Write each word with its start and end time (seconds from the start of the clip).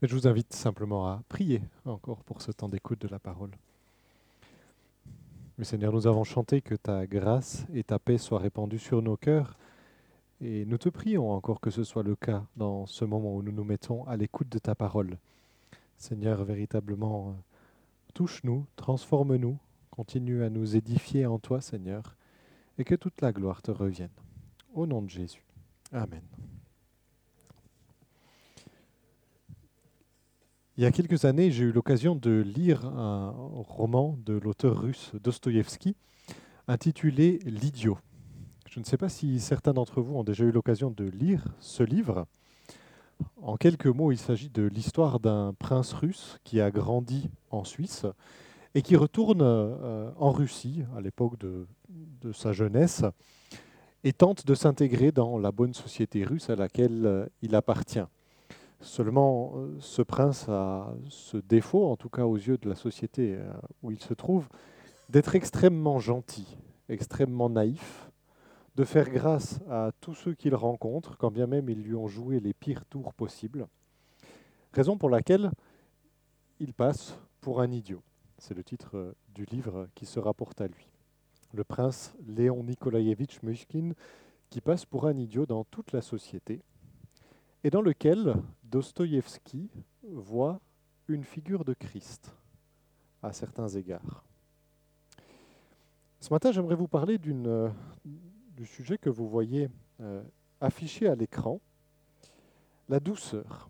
Je 0.00 0.14
vous 0.14 0.28
invite 0.28 0.52
simplement 0.52 1.08
à 1.08 1.22
prier 1.28 1.60
encore 1.84 2.22
pour 2.22 2.40
ce 2.40 2.52
temps 2.52 2.68
d'écoute 2.68 3.00
de 3.00 3.08
la 3.08 3.18
parole. 3.18 3.50
Mais 5.58 5.64
Seigneur, 5.64 5.92
nous 5.92 6.06
avons 6.06 6.22
chanté 6.22 6.60
que 6.60 6.76
ta 6.76 7.04
grâce 7.08 7.66
et 7.74 7.82
ta 7.82 7.98
paix 7.98 8.16
soient 8.16 8.38
répandues 8.38 8.78
sur 8.78 9.02
nos 9.02 9.16
cœurs. 9.16 9.58
Et 10.40 10.64
nous 10.66 10.78
te 10.78 10.88
prions 10.88 11.32
encore 11.32 11.60
que 11.60 11.70
ce 11.70 11.82
soit 11.82 12.04
le 12.04 12.14
cas 12.14 12.44
dans 12.56 12.86
ce 12.86 13.04
moment 13.04 13.34
où 13.34 13.42
nous 13.42 13.50
nous 13.50 13.64
mettons 13.64 14.04
à 14.06 14.16
l'écoute 14.16 14.48
de 14.48 14.60
ta 14.60 14.76
parole. 14.76 15.18
Seigneur, 15.96 16.44
véritablement, 16.44 17.34
touche-nous, 18.14 18.66
transforme-nous, 18.76 19.58
continue 19.90 20.44
à 20.44 20.48
nous 20.48 20.76
édifier 20.76 21.26
en 21.26 21.40
toi, 21.40 21.60
Seigneur, 21.60 22.14
et 22.78 22.84
que 22.84 22.94
toute 22.94 23.20
la 23.20 23.32
gloire 23.32 23.62
te 23.62 23.72
revienne. 23.72 24.14
Au 24.74 24.86
nom 24.86 25.02
de 25.02 25.10
Jésus. 25.10 25.42
Amen. 25.90 26.22
Il 30.78 30.84
y 30.84 30.86
a 30.86 30.92
quelques 30.92 31.24
années, 31.24 31.50
j'ai 31.50 31.64
eu 31.64 31.72
l'occasion 31.72 32.14
de 32.14 32.40
lire 32.40 32.86
un 32.86 33.34
roman 33.66 34.16
de 34.24 34.34
l'auteur 34.34 34.80
russe 34.80 35.10
Dostoïevski 35.20 35.96
intitulé 36.68 37.40
L'idiot. 37.44 37.98
Je 38.70 38.78
ne 38.78 38.84
sais 38.84 38.96
pas 38.96 39.08
si 39.08 39.40
certains 39.40 39.72
d'entre 39.72 40.00
vous 40.00 40.14
ont 40.14 40.22
déjà 40.22 40.44
eu 40.44 40.52
l'occasion 40.52 40.92
de 40.92 41.02
lire 41.02 41.44
ce 41.58 41.82
livre. 41.82 42.28
En 43.42 43.56
quelques 43.56 43.88
mots, 43.88 44.12
il 44.12 44.18
s'agit 44.18 44.50
de 44.50 44.62
l'histoire 44.62 45.18
d'un 45.18 45.52
prince 45.58 45.92
russe 45.94 46.38
qui 46.44 46.60
a 46.60 46.70
grandi 46.70 47.28
en 47.50 47.64
Suisse 47.64 48.06
et 48.76 48.82
qui 48.82 48.94
retourne 48.94 49.42
euh, 49.42 50.12
en 50.16 50.30
Russie 50.30 50.84
à 50.96 51.00
l'époque 51.00 51.40
de, 51.40 51.66
de, 51.88 52.30
sa 52.30 52.52
jeunesse 52.52 53.02
et 54.04 54.12
tente 54.12 54.46
de 54.46 54.54
s'intégrer 54.54 55.10
dans 55.10 55.38
la 55.38 55.50
bonne 55.50 55.74
société 55.74 56.22
russe 56.22 56.50
à 56.50 56.54
laquelle 56.54 57.04
euh, 57.04 57.26
il 57.42 57.56
appartient. 57.56 58.06
Seulement, 58.80 59.54
euh, 59.56 59.76
ce 59.80 60.02
prince 60.02 60.48
a 60.48 60.94
ce 61.08 61.36
défaut, 61.36 61.86
en 61.86 61.96
tout 61.96 62.08
cas 62.08 62.24
aux 62.24 62.36
yeux 62.36 62.58
de 62.58 62.68
la 62.68 62.76
société 62.76 63.34
euh, 63.34 63.52
où 63.82 63.90
il 63.90 64.00
se 64.00 64.14
trouve, 64.14 64.48
d'être 65.08 65.34
extrêmement 65.34 65.98
gentil, 65.98 66.56
extrêmement 66.88 67.50
naïf, 67.50 68.10
de 68.76 68.84
faire 68.84 69.10
grâce 69.10 69.58
à 69.68 69.90
tous 70.00 70.14
ceux 70.14 70.34
qu'il 70.34 70.54
rencontre, 70.54 71.16
quand 71.16 71.32
bien 71.32 71.48
même 71.48 71.68
ils 71.68 71.82
lui 71.82 71.96
ont 71.96 72.06
joué 72.06 72.38
les 72.38 72.54
pires 72.54 72.84
tours 72.84 73.12
possibles. 73.14 73.66
Raison 74.72 74.96
pour 74.96 75.10
laquelle 75.10 75.50
il 76.60 76.72
passe 76.72 77.18
pour 77.40 77.60
un 77.60 77.72
idiot. 77.72 78.02
C'est 78.38 78.54
le 78.54 78.62
titre 78.62 78.96
euh, 78.96 79.12
du 79.34 79.44
livre 79.46 79.88
qui 79.96 80.06
se 80.06 80.20
rapporte 80.20 80.60
à 80.60 80.68
lui. 80.68 80.86
Le 81.52 81.64
prince 81.64 82.14
Léon 82.28 82.62
Nikolaïevitch 82.62 83.42
Myshkin 83.42 83.92
qui 84.50 84.60
passe 84.60 84.84
pour 84.84 85.06
un 85.06 85.16
idiot 85.16 85.46
dans 85.46 85.64
toute 85.64 85.92
la 85.92 86.00
société, 86.00 86.62
et 87.64 87.70
dans 87.70 87.82
lequel 87.82 88.34
Dostoïevski 88.64 89.70
voit 90.02 90.60
une 91.08 91.24
figure 91.24 91.64
de 91.64 91.74
Christ 91.74 92.34
à 93.22 93.32
certains 93.32 93.68
égards. 93.68 94.24
Ce 96.20 96.32
matin, 96.32 96.52
j'aimerais 96.52 96.74
vous 96.74 96.88
parler 96.88 97.18
euh, 97.26 97.70
du 98.56 98.66
sujet 98.66 98.98
que 98.98 99.10
vous 99.10 99.28
voyez 99.28 99.68
euh, 100.00 100.22
affiché 100.60 101.08
à 101.08 101.14
l'écran, 101.14 101.60
la 102.88 103.00
douceur. 103.00 103.68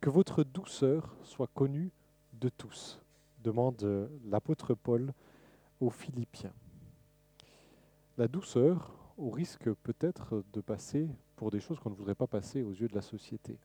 Que 0.00 0.08
votre 0.08 0.42
douceur 0.42 1.14
soit 1.22 1.50
connue 1.52 1.90
de 2.32 2.48
tous, 2.48 2.98
demande 3.42 3.82
euh, 3.82 4.08
l'apôtre 4.24 4.74
Paul 4.74 5.12
aux 5.80 5.90
Philippiens. 5.90 6.52
La 8.16 8.26
douceur, 8.26 8.94
au 9.18 9.30
risque 9.30 9.70
peut-être 9.82 10.42
de 10.52 10.60
passer 10.62 11.08
pour 11.40 11.50
des 11.50 11.60
choses 11.60 11.78
qu'on 11.78 11.88
ne 11.88 11.94
voudrait 11.94 12.14
pas 12.14 12.26
passer 12.26 12.60
aux 12.60 12.72
yeux 12.72 12.86
de 12.86 12.94
la 12.94 13.00
société. 13.00 13.56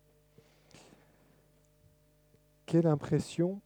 Quelle 2.65 2.87
impression 2.87 3.59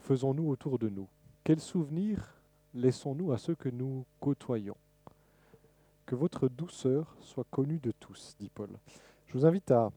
faisons-nous 0.00 0.46
autour 0.50 0.78
de 0.78 0.90
nous? 0.90 1.08
Quels 1.44 1.58
souvenirs 1.58 2.42
laissons-nous 2.74 3.32
à 3.32 3.38
ceux 3.38 3.54
que 3.54 3.70
nous 3.70 4.04
côtoyons? 4.20 4.76
Que 6.04 6.14
votre 6.14 6.50
douceur 6.50 7.16
soit 7.22 7.46
connue 7.50 7.78
de 7.78 7.90
tous, 7.90 8.36
dit 8.38 8.50
Paul. 8.50 8.68
Je 9.28 9.32
vous 9.32 9.46
invite 9.46 9.70
à 9.70 9.92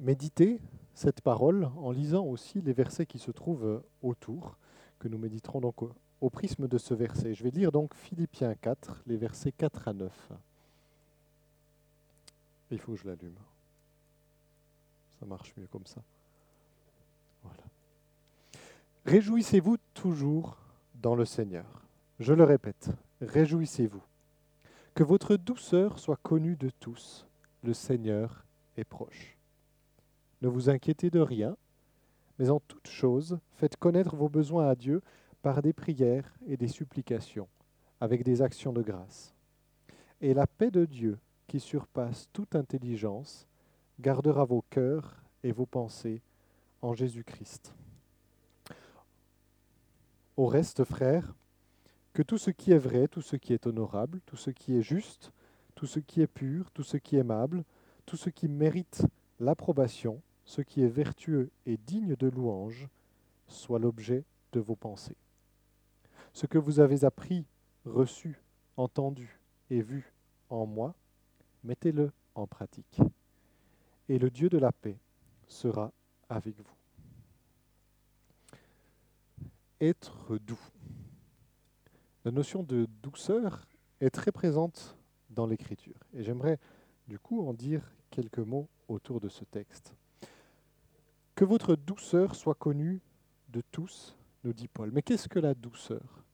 méditer 0.00 0.60
cette 0.92 1.20
parole 1.20 1.70
en 1.76 1.92
lisant 1.92 2.24
aussi 2.24 2.62
les 2.62 2.72
versets 2.72 3.06
qui 3.06 3.20
se 3.20 3.30
trouvent 3.30 3.80
autour, 4.02 4.56
que 4.98 5.06
nous 5.06 5.18
méditerons 5.18 5.60
donc 5.60 5.82
au 6.20 6.30
prisme 6.30 6.66
de 6.66 6.78
ce 6.78 6.94
verset. 6.94 7.32
Je 7.32 7.44
vais 7.44 7.50
lire 7.50 7.70
donc 7.70 7.94
Philippiens 7.94 8.56
4, 8.56 9.04
les 9.06 9.16
versets 9.16 9.52
4 9.52 9.86
à 9.86 9.92
9. 9.92 10.32
Il 12.72 12.78
faut 12.78 12.92
que 12.92 12.98
je 12.98 13.06
l'allume. 13.06 13.36
Ça 15.20 15.26
marche 15.26 15.52
mieux 15.58 15.66
comme 15.66 15.86
ça. 15.86 16.02
Voilà. 17.44 17.62
Réjouissez-vous 19.04 19.76
toujours 19.92 20.56
dans 20.94 21.14
le 21.14 21.26
Seigneur. 21.26 21.66
Je 22.18 22.32
le 22.32 22.44
répète, 22.44 22.88
réjouissez-vous. 23.20 24.02
Que 24.94 25.02
votre 25.02 25.36
douceur 25.36 25.98
soit 25.98 26.16
connue 26.16 26.56
de 26.56 26.70
tous. 26.70 27.26
Le 27.62 27.74
Seigneur 27.74 28.44
est 28.76 28.84
proche. 28.84 29.36
Ne 30.40 30.48
vous 30.48 30.70
inquiétez 30.70 31.10
de 31.10 31.20
rien, 31.20 31.56
mais 32.38 32.48
en 32.48 32.60
toute 32.60 32.88
chose, 32.88 33.38
faites 33.52 33.76
connaître 33.76 34.16
vos 34.16 34.28
besoins 34.28 34.68
à 34.68 34.74
Dieu 34.74 35.02
par 35.42 35.60
des 35.60 35.72
prières 35.74 36.32
et 36.46 36.56
des 36.56 36.68
supplications, 36.68 37.48
avec 38.00 38.24
des 38.24 38.40
actions 38.40 38.72
de 38.72 38.82
grâce. 38.82 39.34
Et 40.20 40.32
la 40.32 40.46
paix 40.46 40.70
de 40.70 40.84
Dieu, 40.84 41.18
qui 41.52 41.60
surpasse 41.60 42.30
toute 42.32 42.56
intelligence, 42.56 43.46
gardera 44.00 44.46
vos 44.46 44.64
cœurs 44.70 45.22
et 45.44 45.52
vos 45.52 45.66
pensées 45.66 46.22
en 46.80 46.94
Jésus-Christ. 46.94 47.74
Au 50.38 50.46
reste, 50.46 50.82
frères, 50.84 51.34
que 52.14 52.22
tout 52.22 52.38
ce 52.38 52.50
qui 52.50 52.72
est 52.72 52.78
vrai, 52.78 53.06
tout 53.06 53.20
ce 53.20 53.36
qui 53.36 53.52
est 53.52 53.66
honorable, 53.66 54.22
tout 54.24 54.38
ce 54.38 54.48
qui 54.48 54.78
est 54.78 54.82
juste, 54.82 55.30
tout 55.74 55.84
ce 55.84 56.00
qui 56.00 56.22
est 56.22 56.26
pur, 56.26 56.70
tout 56.70 56.84
ce 56.84 56.96
qui 56.96 57.16
est 57.16 57.20
aimable, 57.20 57.64
tout 58.06 58.16
ce 58.16 58.30
qui 58.30 58.48
mérite 58.48 59.04
l'approbation, 59.38 60.22
ce 60.46 60.62
qui 60.62 60.82
est 60.82 60.88
vertueux 60.88 61.50
et 61.66 61.76
digne 61.76 62.16
de 62.16 62.28
louange, 62.28 62.88
soit 63.46 63.78
l'objet 63.78 64.24
de 64.52 64.60
vos 64.60 64.76
pensées. 64.76 65.18
Ce 66.32 66.46
que 66.46 66.56
vous 66.56 66.80
avez 66.80 67.04
appris, 67.04 67.44
reçu, 67.84 68.40
entendu 68.78 69.38
et 69.68 69.82
vu 69.82 70.14
en 70.48 70.64
moi, 70.64 70.94
mettez-le 71.64 72.12
en 72.34 72.46
pratique. 72.46 73.00
Et 74.08 74.18
le 74.18 74.30
Dieu 74.30 74.48
de 74.48 74.58
la 74.58 74.72
paix 74.72 74.98
sera 75.46 75.92
avec 76.28 76.56
vous. 76.56 76.74
Être 79.80 80.38
doux. 80.38 80.60
La 82.24 82.30
notion 82.30 82.62
de 82.62 82.86
douceur 83.02 83.66
est 84.00 84.10
très 84.10 84.32
présente 84.32 84.96
dans 85.30 85.46
l'Écriture. 85.46 85.98
Et 86.14 86.22
j'aimerais 86.22 86.58
du 87.08 87.18
coup 87.18 87.46
en 87.46 87.52
dire 87.52 87.82
quelques 88.10 88.38
mots 88.38 88.68
autour 88.88 89.20
de 89.20 89.28
ce 89.28 89.44
texte. 89.44 89.94
Que 91.34 91.44
votre 91.44 91.74
douceur 91.74 92.34
soit 92.36 92.54
connue 92.54 93.00
de 93.48 93.62
tous, 93.72 94.16
nous 94.44 94.52
dit 94.52 94.68
Paul. 94.68 94.90
Mais 94.92 95.02
qu'est-ce 95.02 95.28
que 95.28 95.38
la 95.38 95.54
douceur? 95.54 96.24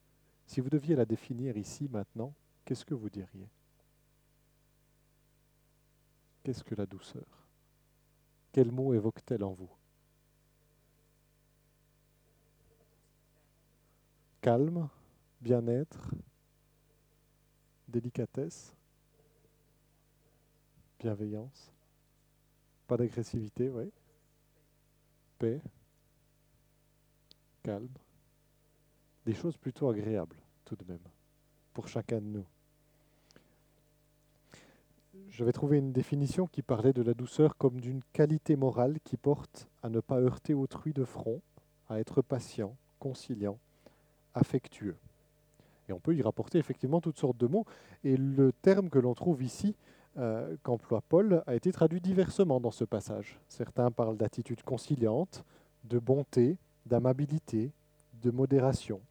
Si 0.45 0.61
vous 0.61 0.69
deviez 0.69 0.95
la 0.95 1.05
définir 1.05 1.57
ici 1.57 1.87
maintenant, 1.89 2.33
qu'est-ce 2.65 2.85
que 2.85 2.93
vous 2.93 3.09
diriez? 3.09 3.47
Qu'est-ce 6.49 6.63
que 6.63 6.73
la 6.73 6.87
douceur? 6.87 7.45
Quel 8.51 8.71
mot 8.71 8.95
évoque-t-elle 8.95 9.43
en 9.43 9.53
vous? 9.53 9.69
Calme, 14.41 14.89
bien-être, 15.41 16.09
délicatesse, 17.87 18.73
bienveillance, 20.97 21.71
pas 22.87 22.97
d'agressivité, 22.97 23.69
oui. 23.69 23.91
Paix, 25.37 25.61
calme, 27.61 27.93
des 29.23 29.35
choses 29.35 29.55
plutôt 29.55 29.87
agréables 29.87 30.41
tout 30.65 30.75
de 30.75 30.85
même 30.85 31.07
pour 31.75 31.87
chacun 31.87 32.19
de 32.19 32.25
nous 32.25 32.47
j'avais 35.29 35.51
trouvé 35.51 35.77
une 35.77 35.91
définition 35.91 36.47
qui 36.47 36.61
parlait 36.61 36.93
de 36.93 37.01
la 37.01 37.13
douceur 37.13 37.57
comme 37.57 37.79
d'une 37.79 38.01
qualité 38.13 38.55
morale 38.55 38.97
qui 39.03 39.17
porte 39.17 39.67
à 39.83 39.89
ne 39.89 39.99
pas 39.99 40.19
heurter 40.19 40.53
autrui 40.53 40.93
de 40.93 41.05
front, 41.05 41.41
à 41.89 41.99
être 41.99 42.21
patient, 42.21 42.75
conciliant, 42.99 43.57
affectueux. 44.33 44.97
Et 45.87 45.93
on 45.93 45.99
peut 45.99 46.15
y 46.15 46.21
rapporter 46.21 46.59
effectivement 46.59 47.01
toutes 47.01 47.17
sortes 47.17 47.37
de 47.37 47.47
mots. 47.47 47.65
Et 48.03 48.15
le 48.15 48.51
terme 48.51 48.89
que 48.89 48.99
l'on 48.99 49.15
trouve 49.15 49.41
ici, 49.41 49.75
euh, 50.17 50.55
qu'emploie 50.63 51.01
Paul, 51.01 51.43
a 51.47 51.55
été 51.55 51.71
traduit 51.71 52.01
diversement 52.01 52.59
dans 52.59 52.71
ce 52.71 52.83
passage. 52.83 53.39
Certains 53.47 53.89
parlent 53.91 54.17
d'attitude 54.17 54.61
conciliante, 54.63 55.43
de 55.85 55.97
bonté, 55.97 56.57
d'amabilité, 56.85 57.71
de 58.21 58.31
modération. 58.31 59.01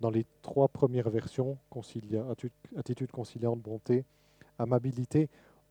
Dans 0.00 0.10
les 0.10 0.24
trois 0.42 0.68
premières 0.68 1.10
versions, 1.10 1.58
attitude 2.76 3.10
conciliante, 3.10 3.60
bonté, 3.60 4.04
amabilité, 4.58 5.28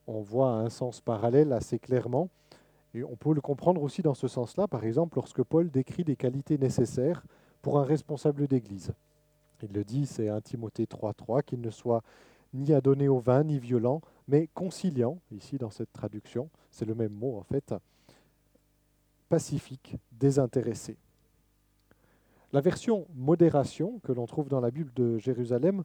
on 0.07 0.21
voit 0.21 0.51
un 0.51 0.69
sens 0.69 1.01
parallèle 1.01 1.53
assez 1.53 1.79
clairement. 1.79 2.29
Et 2.93 3.03
on 3.03 3.15
peut 3.15 3.33
le 3.33 3.41
comprendre 3.41 3.81
aussi 3.83 4.01
dans 4.01 4.13
ce 4.13 4.27
sens-là, 4.27 4.67
par 4.67 4.83
exemple, 4.83 5.17
lorsque 5.17 5.43
Paul 5.43 5.69
décrit 5.69 6.03
des 6.03 6.15
qualités 6.15 6.57
nécessaires 6.57 7.23
pour 7.61 7.79
un 7.79 7.83
responsable 7.83 8.47
d'Église. 8.47 8.93
Il 9.61 9.73
le 9.73 9.83
dit, 9.83 10.05
c'est 10.05 10.29
1 10.29 10.41
Timothée 10.41 10.85
3.3, 10.85 11.43
qu'il 11.43 11.61
ne 11.61 11.69
soit 11.69 12.01
ni 12.53 12.73
adonné 12.73 13.07
au 13.07 13.19
vin, 13.19 13.43
ni 13.43 13.59
violent, 13.59 14.01
mais 14.27 14.47
conciliant, 14.53 15.19
ici 15.31 15.57
dans 15.57 15.69
cette 15.69 15.91
traduction, 15.91 16.49
c'est 16.71 16.85
le 16.85 16.95
même 16.95 17.13
mot 17.13 17.37
en 17.37 17.43
fait, 17.43 17.73
pacifique, 19.29 19.97
désintéressé. 20.11 20.97
La 22.53 22.61
version 22.61 23.07
modération 23.13 23.99
que 24.03 24.13
l'on 24.13 24.25
trouve 24.25 24.47
dans 24.47 24.61
la 24.61 24.71
Bible 24.71 24.93
de 24.95 25.17
Jérusalem 25.17 25.83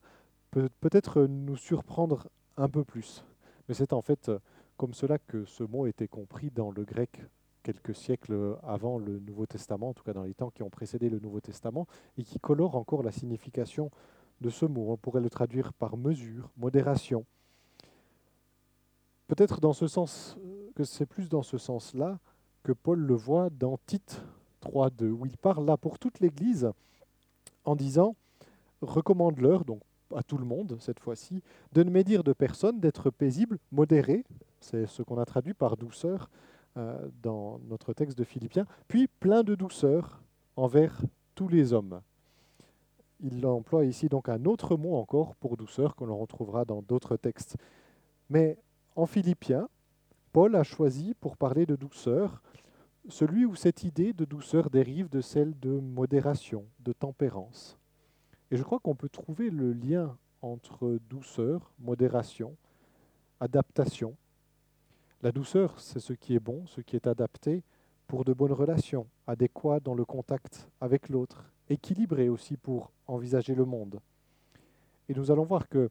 peut 0.51 0.69
peut-être 0.81 1.23
nous 1.23 1.57
surprendre 1.57 2.29
un 2.57 2.69
peu 2.69 2.85
plus. 2.85 3.25
Mais 3.69 3.75
c'est 3.75 3.93
en 3.93 4.03
fait 4.03 4.31
comme 4.77 4.95
cela 4.95 5.19
que 5.19 5.45
ce 5.45 5.63
mot 5.63 5.87
était 5.87 6.09
compris 6.09 6.51
dans 6.51 6.71
le 6.71 6.85
grec 6.85 7.23
quelques 7.63 7.95
siècles 7.95 8.57
avant 8.63 8.99
le 8.99 9.21
Nouveau 9.21 9.47
Testament, 9.47 9.91
en 9.91 9.95
tout 9.95 10.03
cas 10.03 10.13
dans 10.13 10.25
les 10.25 10.35
temps 10.35 10.51
qui 10.51 10.63
ont 10.63 10.71
précédé 10.71 11.09
le 11.09 11.21
Nouveau 11.21 11.41
Testament, 11.41 11.87
et 12.19 12.25
qui 12.25 12.41
colore 12.41 12.77
encore 12.77 13.03
la 13.03 13.13
signification 13.13 13.91
de 14.41 14.51
ce 14.51 14.67
mot. 14.67 14.91
On 14.91 14.97
pourrait 14.97 15.21
le 15.21 15.31
traduire 15.31 15.73
par 15.73 15.97
mesure, 15.97 16.51
modération. 16.57 17.25
Peut-être 19.29 19.61
dans 19.61 19.73
ce 19.73 19.87
sens 19.87 20.37
que 20.75 20.85
c'est 20.85 21.07
plus 21.07 21.29
dans 21.29 21.43
ce 21.43 21.59
sens-là 21.59 22.19
que 22.65 22.73
Paul 22.73 22.99
le 22.99 23.15
voit 23.15 23.51
dans 23.51 23.79
Tite 23.87 24.23
3.2, 24.63 25.11
où 25.11 25.27
il 25.27 25.37
parle 25.37 25.65
là 25.65 25.77
pour 25.77 25.99
toute 25.99 26.21
l'Église 26.21 26.71
en 27.65 27.77
disant 27.77 28.17
recommande-leur, 28.81 29.65
donc 29.65 29.81
à 30.17 30.23
tout 30.23 30.39
le 30.39 30.45
monde 30.45 30.77
cette 30.81 31.01
fois-ci, 31.01 31.43
de 31.73 31.83
ne 31.83 31.91
médire 31.91 32.25
de 32.25 32.33
personne, 32.33 32.81
d'être 32.81 33.11
paisible, 33.11 33.59
modéré, 33.71 34.25
c'est 34.61 34.87
ce 34.87 35.03
qu'on 35.03 35.19
a 35.19 35.25
traduit 35.25 35.55
par 35.55 35.77
douceur 35.77 36.31
euh, 36.77 37.09
dans 37.23 37.61
notre 37.69 37.93
texte 37.93 38.17
de 38.17 38.25
Philippiens, 38.25 38.67
puis 38.89 39.09
plein 39.09 39.43
de 39.43 39.55
douceur 39.55 40.23
envers 40.57 41.01
tous 41.35 41.49
les 41.49 41.73
hommes. 41.73 42.01
Il 43.21 43.45
emploie 43.47 43.85
ici 43.85 44.09
donc 44.09 44.29
un 44.29 44.45
autre 44.47 44.77
mot 44.77 44.97
encore 44.97 45.35
pour 45.37 45.57
douceur 45.57 45.95
que 45.95 46.05
l'on 46.05 46.19
retrouvera 46.19 46.65
dans 46.65 46.83
d'autres 46.83 47.17
textes. 47.17 47.57
Mais 48.31 48.59
en 48.97 49.07
Philippiens, 49.07 49.69
Paul 50.33 50.57
a 50.57 50.63
choisi 50.63 51.15
pour 51.15 51.37
parler 51.37 51.67
de 51.67 51.77
douceur 51.77 52.43
celui 53.09 53.45
où 53.45 53.55
cette 53.55 53.85
idée 53.85 54.13
de 54.13 54.25
douceur 54.25 54.71
dérive 54.71 55.09
de 55.09 55.21
celle 55.21 55.59
de 55.59 55.79
modération, 55.81 56.65
de 56.81 56.93
tempérance. 56.93 57.79
Et 58.53 58.57
je 58.59 58.63
crois 58.63 58.81
qu'on 58.81 58.95
peut 58.95 59.09
trouver 59.09 59.49
le 59.49 59.73
lien 59.73 60.15
entre 60.43 60.99
douceur, 61.09 61.73
modération, 61.79 62.55
adaptation. 63.41 64.15
La 65.23 65.33
douceur, 65.33 65.81
c'est 65.81 66.01
ce 66.01 66.13
qui 66.13 66.35
est 66.35 66.39
bon, 66.39 66.67
ce 66.67 66.83
qui 66.83 66.95
est 66.95 67.07
adapté 67.07 67.65
pour 68.07 68.27
de 68.27 68.35
bonnes 68.35 68.53
relations, 68.53 69.07
adéquat 69.27 69.81
dans 69.81 69.95
le 69.95 70.05
contact 70.05 70.69
avec 70.83 71.09
l'autre, 71.09 71.51
équilibré 71.71 72.29
aussi 72.29 72.59
pour 72.59 72.93
envisager 73.07 73.55
le 73.55 73.65
monde. 73.65 74.01
Et 75.09 75.15
nous 75.15 75.31
allons 75.31 75.45
voir 75.45 75.67
que 75.67 75.89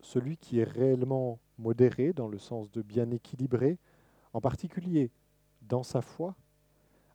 celui 0.00 0.36
qui 0.36 0.58
est 0.58 0.64
réellement 0.64 1.38
modéré, 1.56 2.12
dans 2.12 2.28
le 2.28 2.38
sens 2.38 2.70
de 2.72 2.82
bien 2.82 3.10
équilibré, 3.10 3.78
en 4.34 4.42
particulier 4.42 5.10
dans 5.62 5.82
sa 5.82 6.02
foi, 6.02 6.34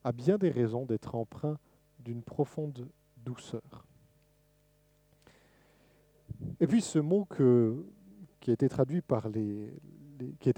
a 0.04 0.12
bien 0.12 0.40
des 0.40 0.50
raisons 0.50 0.88
d'être 0.88 1.14
empreint 1.14 1.60
d'une 2.00 2.24
profonde 2.24 2.90
douceur. 3.18 3.86
Et 6.60 6.68
puis 6.68 6.82
ce 6.82 7.00
mot 7.00 7.28
qui 8.40 8.52
a 8.52 8.54
été 8.54 8.70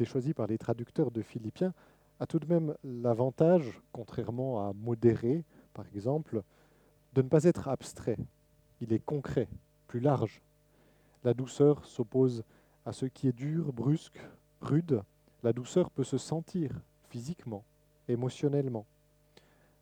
choisi 0.06 0.34
par 0.34 0.48
les 0.48 0.58
traducteurs 0.58 1.12
de 1.12 1.22
Philippiens 1.22 1.74
a 2.20 2.28
tout 2.28 2.40
de 2.40 2.46
même 2.46 2.76
l'avantage, 2.84 3.82
contrairement 3.92 4.68
à 4.68 4.74
modéré, 4.74 5.44
par 5.74 5.86
exemple, 5.96 6.44
de 7.14 7.22
ne 7.22 7.28
pas 7.28 7.46
être 7.46 7.68
abstrait. 7.68 8.18
Il 8.80 8.94
est 8.94 9.04
concret, 9.04 9.48
plus 9.88 10.00
large. 10.00 10.42
La 11.24 11.34
douceur 11.34 11.86
s'oppose 11.86 12.44
à 12.86 12.94
ce 12.94 13.06
qui 13.06 13.28
est 13.28 13.36
dur, 13.36 13.74
brusque, 13.74 14.20
rude. 14.62 15.02
La 15.44 15.54
douceur 15.54 15.90
peut 15.90 16.04
se 16.04 16.18
sentir 16.18 16.72
physiquement, 17.10 17.64
émotionnellement. 18.08 18.86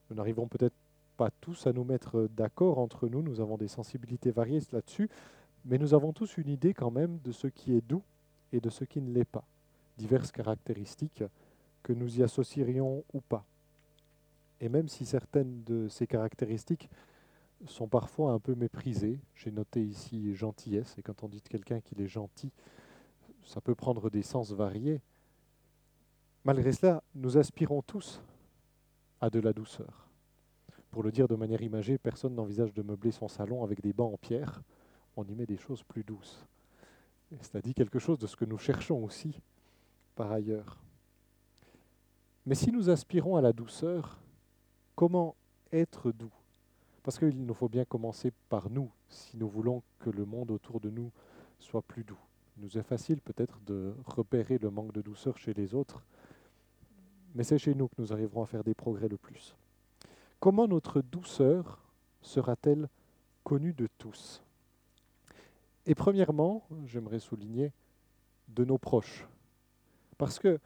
Nous 0.10 0.16
n'arrivons 0.16 0.48
peut-être 0.48 0.76
pas 1.18 1.30
tous 1.42 1.68
à 1.68 1.74
nous 1.74 1.84
mettre 1.84 2.30
d'accord 2.36 2.80
entre 2.80 3.10
nous, 3.10 3.22
nous 3.22 3.42
avons 3.42 3.58
des 3.58 3.68
sensibilités 3.68 4.32
variées 4.32 4.62
là-dessus, 4.72 5.10
mais 5.66 5.78
nous 5.78 5.94
avons 5.94 6.14
tous 6.14 6.38
une 6.38 6.50
idée 6.50 6.74
quand 6.74 6.92
même 6.92 7.20
de 7.24 7.32
ce 7.32 7.48
qui 7.48 7.74
est 7.74 7.82
doux 7.82 8.04
et 8.52 8.60
de 8.60 8.70
ce 8.70 8.84
qui 8.84 9.02
ne 9.02 9.12
l'est 9.12 9.26
pas, 9.26 9.44
diverses 9.98 10.32
caractéristiques 10.32 11.24
que 11.84 11.94
nous 11.94 12.20
y 12.20 12.24
associerions 12.24 13.04
ou 13.14 13.22
pas. 13.22 13.46
Et 14.62 14.70
même 14.70 14.88
si 14.88 15.06
certaines 15.06 15.64
de 15.64 15.88
ces 15.88 16.08
caractéristiques 16.08 16.90
sont 17.66 17.88
parfois 17.88 18.32
un 18.32 18.40
peu 18.40 18.56
méprisées, 18.56 19.20
j'ai 19.36 19.52
noté 19.52 19.84
ici 19.84 20.34
gentillesse, 20.36 20.96
et 20.98 21.02
quand 21.02 21.24
on 21.24 21.28
dit 21.28 21.42
de 21.42 21.48
quelqu'un 21.48 21.82
qu'il 21.82 22.02
est 22.02 22.08
gentil, 22.08 22.52
ça 23.46 23.62
peut 23.62 23.76
prendre 23.76 24.10
des 24.10 24.22
sens 24.22 24.52
variés. 24.52 25.02
Malgré 26.46 26.72
cela, 26.72 27.04
nous 27.16 27.38
aspirons 27.38 27.82
tous 27.82 28.22
à 29.22 29.30
de 29.30 29.40
la 29.40 29.54
douceur. 29.54 30.08
Pour 30.92 31.04
le 31.04 31.12
dire 31.12 31.28
de 31.28 31.36
manière 31.36 31.62
imagée, 31.62 31.98
personne 31.98 32.36
n'envisage 32.36 32.74
de 32.74 32.82
meubler 32.82 33.12
son 33.12 33.28
salon 33.28 33.64
avec 33.64 33.82
des 33.82 33.94
bancs 33.94 34.14
en 34.14 34.18
pierre 34.18 34.62
on 35.16 35.26
y 35.26 35.36
met 35.36 35.46
des 35.46 35.58
choses 35.58 35.84
plus 35.84 36.04
douces. 36.04 36.46
C'est-à-dire 37.42 37.76
quelque 37.76 38.00
chose 38.00 38.18
de 38.20 38.28
ce 38.28 38.36
que 38.36 38.46
nous 38.46 38.58
cherchons 38.58 39.04
aussi 39.04 39.40
par 40.16 40.32
ailleurs. 40.32 40.78
Mais 42.46 42.56
si 42.56 42.72
nous 42.72 42.90
aspirons 42.90 43.36
à 43.36 43.42
la 43.42 43.54
douceur, 43.54 44.20
comment 44.96 45.36
être 45.72 46.12
doux? 46.12 46.34
Parce 47.04 47.20
qu'il 47.20 47.46
nous 47.46 47.54
faut 47.54 47.70
bien 47.70 47.86
commencer 47.86 48.32
par 48.50 48.70
nous, 48.70 48.92
si 49.08 49.38
nous 49.38 49.48
voulons 49.48 49.84
que 50.00 50.10
le 50.10 50.26
monde 50.26 50.52
autour 50.52 50.80
de 50.80 50.90
nous 50.90 51.12
soit 51.60 51.82
plus 51.82 52.04
doux. 52.04 52.20
Il 52.58 52.64
nous 52.64 52.78
est 52.78 52.84
facile 52.84 53.22
peut-être 53.22 53.60
de 53.62 53.94
repérer 54.06 54.58
le 54.58 54.70
manque 54.70 54.92
de 54.94 55.02
douceur 55.02 55.38
chez 55.38 55.54
les 55.54 55.76
autres, 55.76 56.04
mais 57.36 57.44
c'est 57.44 57.58
chez 57.58 57.76
nous 57.76 57.88
que 57.88 57.96
nous 58.00 58.12
arriverons 58.12 58.44
à 58.44 58.48
faire 58.48 58.64
des 58.64 58.74
progrès 58.74 59.08
le 59.08 59.18
plus. 59.18 59.56
Comment 60.40 60.68
notre 60.68 61.02
douceur 61.02 61.80
sera-t-elle 62.22 62.90
connue 63.44 63.74
de 63.74 63.88
tous? 63.98 64.42
Et 65.90 65.96
premièrement, 65.96 66.68
j'aimerais 66.86 67.18
souligner, 67.18 67.74
de 68.50 68.64
nos 68.64 68.78
proches. 68.78 69.28
Parce 70.20 70.38
que 70.38 70.60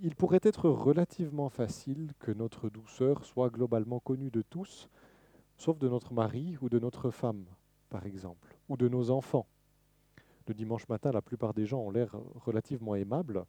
il 0.00 0.16
pourrait 0.16 0.40
être 0.42 0.70
relativement 0.70 1.50
facile 1.50 2.12
que 2.18 2.32
notre 2.32 2.70
douceur 2.70 3.26
soit 3.26 3.50
globalement 3.50 4.00
connue 4.00 4.30
de 4.30 4.40
tous, 4.40 4.88
sauf 5.58 5.78
de 5.78 5.90
notre 5.90 6.14
mari 6.14 6.56
ou 6.62 6.70
de 6.70 6.78
notre 6.78 7.10
femme, 7.10 7.44
par 7.90 8.06
exemple, 8.06 8.56
ou 8.70 8.78
de 8.78 8.88
nos 8.88 9.10
enfants. 9.10 9.46
Le 10.48 10.54
dimanche 10.54 10.88
matin, 10.88 11.12
la 11.12 11.20
plupart 11.20 11.52
des 11.52 11.66
gens 11.66 11.80
ont 11.80 11.90
l'air 11.90 12.16
relativement 12.46 12.94
aimables. 12.94 13.44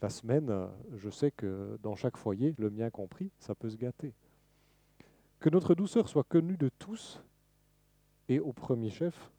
La 0.00 0.10
semaine, 0.10 0.68
je 0.94 1.10
sais 1.10 1.32
que 1.32 1.76
dans 1.82 1.96
chaque 1.96 2.16
foyer, 2.16 2.54
le 2.58 2.70
mien 2.70 2.88
compris, 2.88 3.32
ça 3.40 3.56
peut 3.56 3.68
se 3.68 3.76
gâter. 3.76 4.14
Que 5.40 5.50
notre 5.50 5.74
douceur 5.74 6.08
soit 6.08 6.24
connue 6.24 6.56
de 6.56 6.70
tous, 6.78 7.20
et 8.28 8.38
au 8.38 8.52
premier 8.52 8.90
chef, 8.90 9.33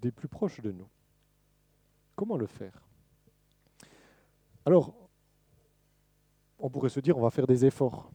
des 0.00 0.12
plus 0.12 0.28
proches 0.28 0.60
de 0.60 0.72
nous. 0.72 0.88
Comment 2.14 2.36
le 2.36 2.46
faire? 2.46 2.82
Alors, 4.64 4.94
on 6.58 6.70
pourrait 6.70 6.88
se 6.88 7.00
dire, 7.00 7.16
on 7.16 7.22
va 7.22 7.30
faire 7.30 7.46
des 7.46 7.64
efforts. 7.64 8.10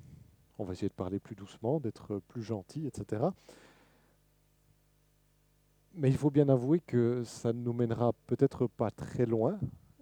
On 0.57 0.63
va 0.63 0.73
essayer 0.73 0.89
de 0.89 0.93
parler 0.93 1.19
plus 1.19 1.35
doucement, 1.35 1.79
d'être 1.79 2.19
plus 2.27 2.43
gentil, 2.43 2.87
etc. 2.87 3.23
Mais 5.93 6.09
il 6.09 6.17
faut 6.17 6.31
bien 6.31 6.49
avouer 6.49 6.79
que 6.79 7.23
ça 7.23 7.53
ne 7.53 7.59
nous 7.59 7.73
mènera 7.73 8.13
peut-être 8.27 8.67
pas 8.67 8.91
très 8.91 9.25
loin 9.25 9.59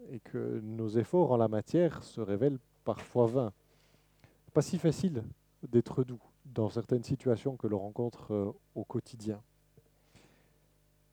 et 0.10 0.20
que 0.20 0.60
nos 0.62 0.90
efforts 0.90 1.32
en 1.32 1.38
la 1.38 1.48
matière 1.48 2.04
se 2.04 2.22
révèlent 2.22 2.60
parfois 2.84 3.28
vains. 3.28 3.54
Pas 4.54 4.62
si 4.62 4.78
facile 4.78 5.24
d'être 5.68 6.04
doux 6.04 6.22
dans 6.46 6.70
certaines 6.70 7.04
situations 7.04 7.58
que 7.58 7.68
l'on 7.68 7.80
rencontre 7.80 8.34
euh, 8.34 8.52
au 8.76 8.84
quotidien. 8.84 9.42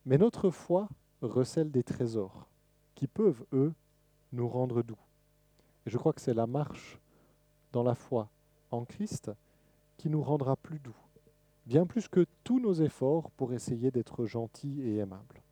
Mais 0.07 0.19
notre 0.19 0.51
foi 0.51 0.89
recèle 1.21 1.73
des 1.73 1.83
trésors 1.83 2.49
qui 2.95 3.09
peuvent, 3.09 3.45
eux, 3.53 3.75
nous 4.33 4.49
rendre 4.49 4.83
doux. 4.83 4.99
Et 5.85 5.91
je 5.91 5.99
crois 5.99 6.13
que 6.13 6.21
c'est 6.21 6.33
la 6.33 6.47
marche 6.47 7.01
dans 7.73 7.83
la 7.83 7.97
foi 7.97 8.31
en 8.71 8.85
Christ 8.85 9.33
qui 9.97 10.09
nous 10.09 10.23
rendra 10.23 10.57
plus 10.57 10.79
doux, 10.79 10.97
bien 11.67 11.87
plus 11.87 12.07
que 12.07 12.25
tous 12.45 12.61
nos 12.61 12.75
efforts 12.75 13.33
pour 13.33 13.53
essayer 13.53 13.91
d'être 13.91 14.27
gentils 14.27 14.81
et 14.83 14.99
aimables. 14.99 15.43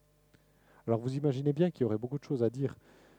Alors 0.87 1.01
vous 1.01 1.17
imaginez 1.17 1.53
bien 1.53 1.73
qu'il 1.73 1.83
y 1.83 1.85
aurait 1.85 1.99
beaucoup 1.99 2.19
de 2.19 2.25
choses 2.25 2.45
à 2.45 2.51
dire 2.51 2.77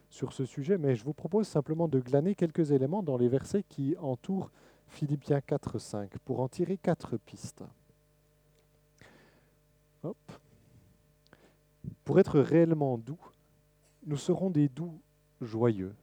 sur 0.10 0.32
ce 0.32 0.46
sujet, 0.46 0.78
mais 0.78 0.96
je 0.96 1.04
vous 1.04 1.14
propose 1.14 1.48
simplement 1.48 1.90
de 1.90 2.00
glaner 2.00 2.36
quelques 2.36 2.72
éléments 2.72 3.04
dans 3.04 3.18
les 3.18 3.28
versets 3.28 3.64
qui 3.64 3.96
entourent 4.00 4.52
Philippiens 4.88 5.42
4, 5.42 5.80
5, 5.80 6.18
pour 6.20 6.40
en 6.40 6.48
tirer 6.48 6.78
quatre 6.78 7.18
pistes. 7.18 7.64
Pour 12.06 12.20
être 12.20 12.40
réellement 12.40 12.98
doux, 12.98 13.20
nous 14.06 14.18
serons 14.18 14.50
des 14.50 14.70
doux 14.70 15.02
joyeux, 15.42 15.96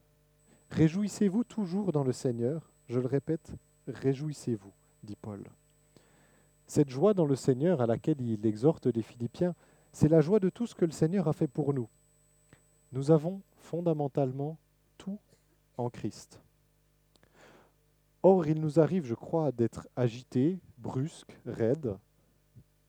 Réjouissez-vous 0.73 1.43
toujours 1.43 1.91
dans 1.91 2.03
le 2.03 2.11
Seigneur. 2.11 2.71
Je 2.87 2.99
le 2.99 3.05
répète, 3.05 3.51
réjouissez-vous, 3.87 4.73
dit 5.03 5.15
Paul. 5.15 5.43
Cette 6.65 6.89
joie 6.89 7.13
dans 7.13 7.27
le 7.27 7.35
Seigneur 7.35 7.79
à 7.79 7.85
laquelle 7.85 8.19
il 8.19 8.43
exhorte 8.47 8.87
les 8.87 9.03
Philippiens, 9.03 9.53
c'est 9.91 10.09
la 10.09 10.21
joie 10.21 10.39
de 10.39 10.49
tout 10.49 10.65
ce 10.65 10.73
que 10.73 10.85
le 10.85 10.91
Seigneur 10.91 11.27
a 11.27 11.33
fait 11.33 11.47
pour 11.47 11.75
nous. 11.75 11.87
Nous 12.91 13.11
avons 13.11 13.43
fondamentalement 13.57 14.57
tout 14.97 15.19
en 15.77 15.91
Christ. 15.91 16.41
Or, 18.23 18.47
il 18.47 18.59
nous 18.59 18.79
arrive, 18.79 19.05
je 19.05 19.13
crois, 19.13 19.51
d'être 19.51 19.87
agités, 19.95 20.59
brusques, 20.79 21.37
raides, 21.45 21.95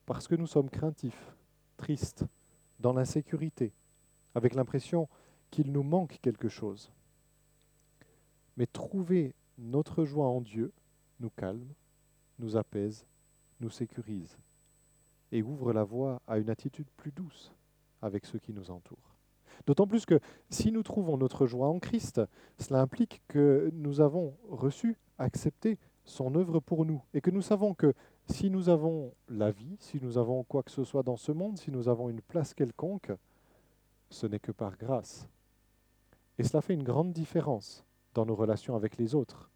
parce 0.06 0.26
que 0.26 0.36
nous 0.36 0.46
sommes 0.46 0.70
craintifs, 0.70 1.34
tristes, 1.76 2.24
dans 2.84 2.92
l'insécurité, 2.92 3.72
avec 4.34 4.54
l'impression 4.54 5.08
qu'il 5.50 5.72
nous 5.72 5.82
manque 5.82 6.18
quelque 6.20 6.50
chose. 6.50 6.92
Mais 8.58 8.66
trouver 8.66 9.34
notre 9.56 10.04
joie 10.04 10.26
en 10.26 10.42
Dieu 10.42 10.70
nous 11.18 11.30
calme, 11.30 11.72
nous 12.38 12.58
apaise, 12.58 13.06
nous 13.60 13.70
sécurise 13.70 14.36
et 15.32 15.42
ouvre 15.42 15.72
la 15.72 15.82
voie 15.82 16.20
à 16.26 16.36
une 16.36 16.50
attitude 16.50 16.86
plus 16.98 17.10
douce 17.10 17.54
avec 18.02 18.26
ceux 18.26 18.38
qui 18.38 18.52
nous 18.52 18.70
entourent. 18.70 19.16
D'autant 19.66 19.86
plus 19.86 20.04
que 20.04 20.20
si 20.50 20.70
nous 20.70 20.82
trouvons 20.82 21.16
notre 21.16 21.46
joie 21.46 21.68
en 21.68 21.78
Christ, 21.78 22.20
cela 22.58 22.82
implique 22.82 23.22
que 23.28 23.70
nous 23.72 24.02
avons 24.02 24.36
reçu, 24.50 24.98
accepté 25.16 25.78
son 26.04 26.34
œuvre 26.34 26.60
pour 26.60 26.84
nous 26.84 27.02
et 27.14 27.22
que 27.22 27.30
nous 27.30 27.40
savons 27.40 27.72
que 27.72 27.94
si 28.26 28.50
nous 28.50 28.68
avons 28.68 29.12
la 29.28 29.50
vie, 29.50 29.76
si 29.80 30.00
nous 30.00 30.18
avons 30.18 30.44
quoi 30.44 30.62
que 30.62 30.70
ce 30.70 30.84
soit 30.84 31.02
dans 31.02 31.16
ce 31.16 31.32
monde, 31.32 31.58
si 31.58 31.70
nous 31.70 31.88
avons 31.88 32.08
une 32.08 32.22
place 32.22 32.54
quelconque, 32.54 33.12
ce 34.10 34.26
n'est 34.26 34.38
que 34.38 34.52
par 34.52 34.76
grâce. 34.76 35.28
Et 36.38 36.44
cela 36.44 36.62
fait 36.62 36.74
une 36.74 36.82
grande 36.82 37.12
différence 37.12 37.84
dans 38.14 38.26
nos 38.26 38.34
relations 38.34 38.76
avec 38.76 38.96
les 38.96 39.14
autres, 39.14 39.50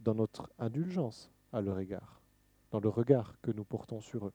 dans 0.00 0.14
notre 0.14 0.50
indulgence 0.58 1.30
à 1.52 1.60
leur 1.60 1.78
égard, 1.78 2.20
dans 2.70 2.80
le 2.80 2.88
regard 2.88 3.34
que 3.42 3.50
nous 3.50 3.64
portons 3.64 4.00
sur 4.00 4.26
eux. 4.26 4.32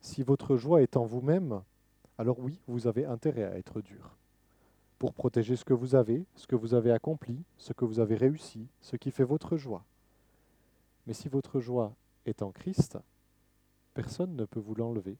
Si 0.00 0.22
votre 0.22 0.56
joie 0.56 0.82
est 0.82 0.96
en 0.96 1.04
vous-même, 1.04 1.62
alors 2.18 2.38
oui, 2.38 2.60
vous 2.66 2.86
avez 2.86 3.04
intérêt 3.04 3.44
à 3.44 3.56
être 3.58 3.80
dur, 3.80 4.16
pour 4.98 5.14
protéger 5.14 5.56
ce 5.56 5.64
que 5.64 5.74
vous 5.74 5.94
avez, 5.94 6.26
ce 6.36 6.46
que 6.46 6.56
vous 6.56 6.74
avez 6.74 6.92
accompli, 6.92 7.42
ce 7.56 7.72
que 7.72 7.84
vous 7.84 8.00
avez 8.00 8.16
réussi, 8.16 8.68
ce 8.80 8.96
qui 8.96 9.10
fait 9.10 9.24
votre 9.24 9.56
joie. 9.56 9.84
Mais 11.06 11.14
si 11.14 11.28
votre 11.28 11.60
joie 11.60 11.94
est 12.26 12.42
en 12.42 12.52
Christ, 12.52 12.98
personne 13.94 14.36
ne 14.36 14.44
peut 14.44 14.60
vous 14.60 14.74
l'enlever, 14.74 15.18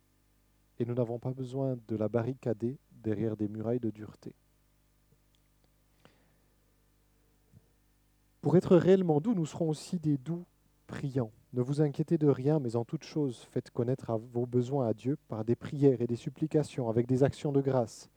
et 0.78 0.84
nous 0.84 0.94
n'avons 0.94 1.18
pas 1.18 1.32
besoin 1.32 1.76
de 1.88 1.96
la 1.96 2.08
barricader 2.08 2.78
derrière 3.02 3.36
des 3.36 3.48
murailles 3.48 3.80
de 3.80 3.90
dureté. 3.90 4.32
Pour 8.40 8.56
être 8.56 8.76
réellement 8.76 9.20
doux, 9.20 9.34
nous 9.34 9.46
serons 9.46 9.68
aussi 9.68 9.98
des 9.98 10.18
doux 10.18 10.44
priants. 10.86 11.30
Ne 11.52 11.62
vous 11.62 11.80
inquiétez 11.80 12.18
de 12.18 12.28
rien, 12.28 12.58
mais 12.58 12.76
en 12.76 12.84
toute 12.84 13.04
chose, 13.04 13.46
faites 13.50 13.70
connaître 13.70 14.10
vos 14.32 14.46
besoins 14.46 14.88
à 14.88 14.94
Dieu 14.94 15.16
par 15.28 15.44
des 15.44 15.54
prières 15.54 16.00
et 16.00 16.06
des 16.06 16.16
supplications, 16.16 16.88
avec 16.88 17.06
des 17.06 17.22
actions 17.22 17.52
de 17.52 17.60
grâce. 17.60 18.10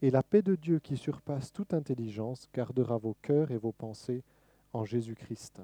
Et 0.00 0.10
la 0.10 0.22
paix 0.22 0.42
de 0.42 0.56
Dieu 0.56 0.80
qui 0.80 0.96
surpasse 0.96 1.52
toute 1.52 1.74
intelligence 1.74 2.48
gardera 2.52 2.98
vos 2.98 3.16
cœurs 3.22 3.52
et 3.52 3.58
vos 3.58 3.72
pensées 3.72 4.24
en 4.72 4.84
Jésus-Christ. 4.84 5.60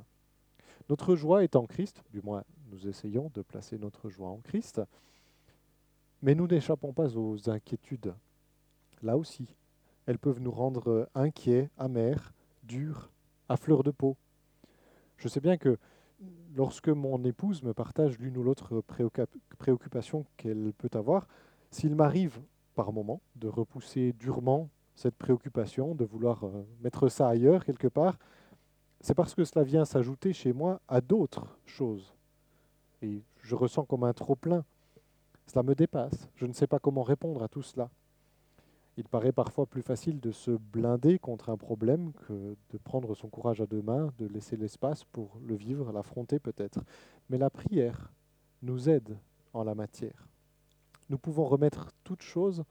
Notre 0.89 1.17
joie 1.17 1.45
est 1.45 1.57
en 1.57 1.67
Christ, 1.67 2.03
du 2.11 2.21
moins 2.23 2.45
nous 2.71 2.87
essayons 2.87 3.31
de 3.35 3.43
placer 3.43 3.79
notre 3.79 4.09
joie 4.09 4.29
en 4.29 4.39
Christ, 4.39 4.81
mais 6.23 6.35
nous 6.35 6.47
n'échappons 6.47 6.93
pas 6.93 7.17
aux 7.17 7.49
inquiétudes. 7.49 8.15
Là 9.03 9.17
aussi, 9.17 9.47
elles 10.07 10.19
peuvent 10.19 10.41
nous 10.41 10.51
rendre 10.51 11.09
inquiets, 11.15 11.71
amers, 11.79 12.33
durs, 12.63 13.11
à 13.49 13.57
fleur 13.57 13.83
de 13.83 13.91
peau. 13.91 14.17
Je 15.17 15.29
sais 15.29 15.41
bien 15.41 15.57
que 15.57 15.79
lorsque 16.55 16.89
mon 16.89 17.23
épouse 17.25 17.63
me 17.63 17.75
partage 17.75 18.19
l'une 18.19 18.37
ou 18.37 18.43
l'autre 18.43 18.83
préoccupation 19.59 20.27
qu'elle 20.37 20.73
peut 20.77 20.91
avoir, 20.97 21.29
s'il 21.71 21.95
m'arrive 21.95 22.41
par 22.75 22.93
moment 22.93 23.21
de 23.37 23.49
repousser 23.49 24.13
durement 24.15 24.69
cette 24.95 25.17
préoccupation, 25.17 25.95
de 25.95 26.05
vouloir 26.05 26.45
euh, 26.45 26.67
mettre 26.81 27.09
ça 27.09 27.29
ailleurs 27.29 27.65
quelque 27.65 27.87
part, 27.87 28.19
c'est 29.01 29.15
parce 29.15 29.35
que 29.35 29.45
cela 29.45 29.65
vient 29.65 29.85
s'ajouter 29.85 30.33
chez 30.33 30.53
moi 30.53 30.81
à 30.89 31.01
d'autres 31.01 31.59
choses. 31.67 32.15
Et 33.03 33.23
je 33.43 33.55
ressens 33.55 33.85
comme 33.85 34.05
un 34.05 34.13
trop-plein. 34.13 34.65
Cela 35.47 35.63
me 35.63 35.75
dépasse. 35.75 36.29
Je 36.35 36.47
ne 36.47 36.53
sais 36.53 36.67
pas 36.67 36.79
comment 36.79 37.03
répondre 37.03 37.43
à 37.43 37.49
tout 37.49 37.63
cela. 37.63 37.91
Il 38.97 39.05
paraît 39.05 39.33
parfois 39.33 39.65
plus 39.65 39.83
facile 39.83 40.19
de 40.19 40.33
se 40.33 40.51
blinder 40.51 41.21
contre 41.21 41.51
un 41.51 41.57
problème 41.57 42.13
que 42.27 42.57
de 42.71 42.79
prendre 42.79 43.15
son 43.15 43.29
courage 43.29 43.61
à 43.61 43.67
deux 43.67 43.81
mains, 43.81 44.13
de 44.19 44.27
laisser 44.27 44.57
l'espace 44.57 45.05
pour 45.05 45.39
le 45.47 45.55
vivre, 45.55 45.93
l'affronter 45.93 46.41
peut-être. 46.41 46.81
Mais 47.31 47.39
la 47.39 47.49
prière 47.49 48.13
nous 48.63 48.89
aide 48.89 49.17
en 49.53 49.63
la 49.63 49.77
matière. 49.77 50.27
Nous 51.11 51.19
pouvons 51.19 51.45
remettre 51.45 51.93
toute 52.03 52.23
chose 52.23 52.65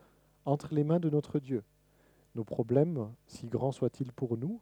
entre 0.43 0.73
les 0.73 0.83
mains 0.83 0.99
de 0.99 1.09
notre 1.09 1.39
Dieu. 1.39 1.63
Nos 2.35 2.43
problèmes, 2.43 3.09
si 3.25 3.47
grands 3.47 3.71
soient-ils 3.71 4.11
pour 4.11 4.37
nous, 4.37 4.59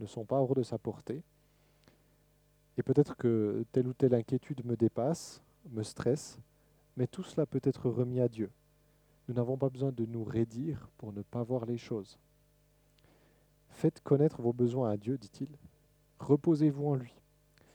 ne 0.00 0.06
sont 0.06 0.24
pas 0.24 0.40
hors 0.40 0.54
de 0.54 0.62
sa 0.62 0.78
portée. 0.78 1.22
Et 2.78 2.82
peut-être 2.82 3.16
que 3.16 3.64
telle 3.72 3.88
ou 3.88 3.94
telle 3.94 4.14
inquiétude 4.14 4.64
me 4.64 4.76
dépasse, 4.76 5.40
me 5.70 5.82
stresse, 5.82 6.38
mais 6.96 7.06
tout 7.06 7.22
cela 7.22 7.46
peut 7.46 7.60
être 7.62 7.88
remis 7.88 8.20
à 8.20 8.28
Dieu. 8.28 8.50
Nous 9.28 9.34
n'avons 9.34 9.56
pas 9.56 9.70
besoin 9.70 9.92
de 9.92 10.04
nous 10.04 10.24
raidir 10.24 10.88
pour 10.98 11.12
ne 11.12 11.22
pas 11.22 11.42
voir 11.42 11.64
les 11.66 11.78
choses. 11.78 12.18
Faites 13.70 14.00
connaître 14.02 14.40
vos 14.40 14.52
besoins 14.52 14.90
à 14.90 14.96
Dieu, 14.96 15.18
dit-il. 15.18 15.48
Reposez-vous 16.18 16.86
en 16.86 16.94
lui. 16.94 17.14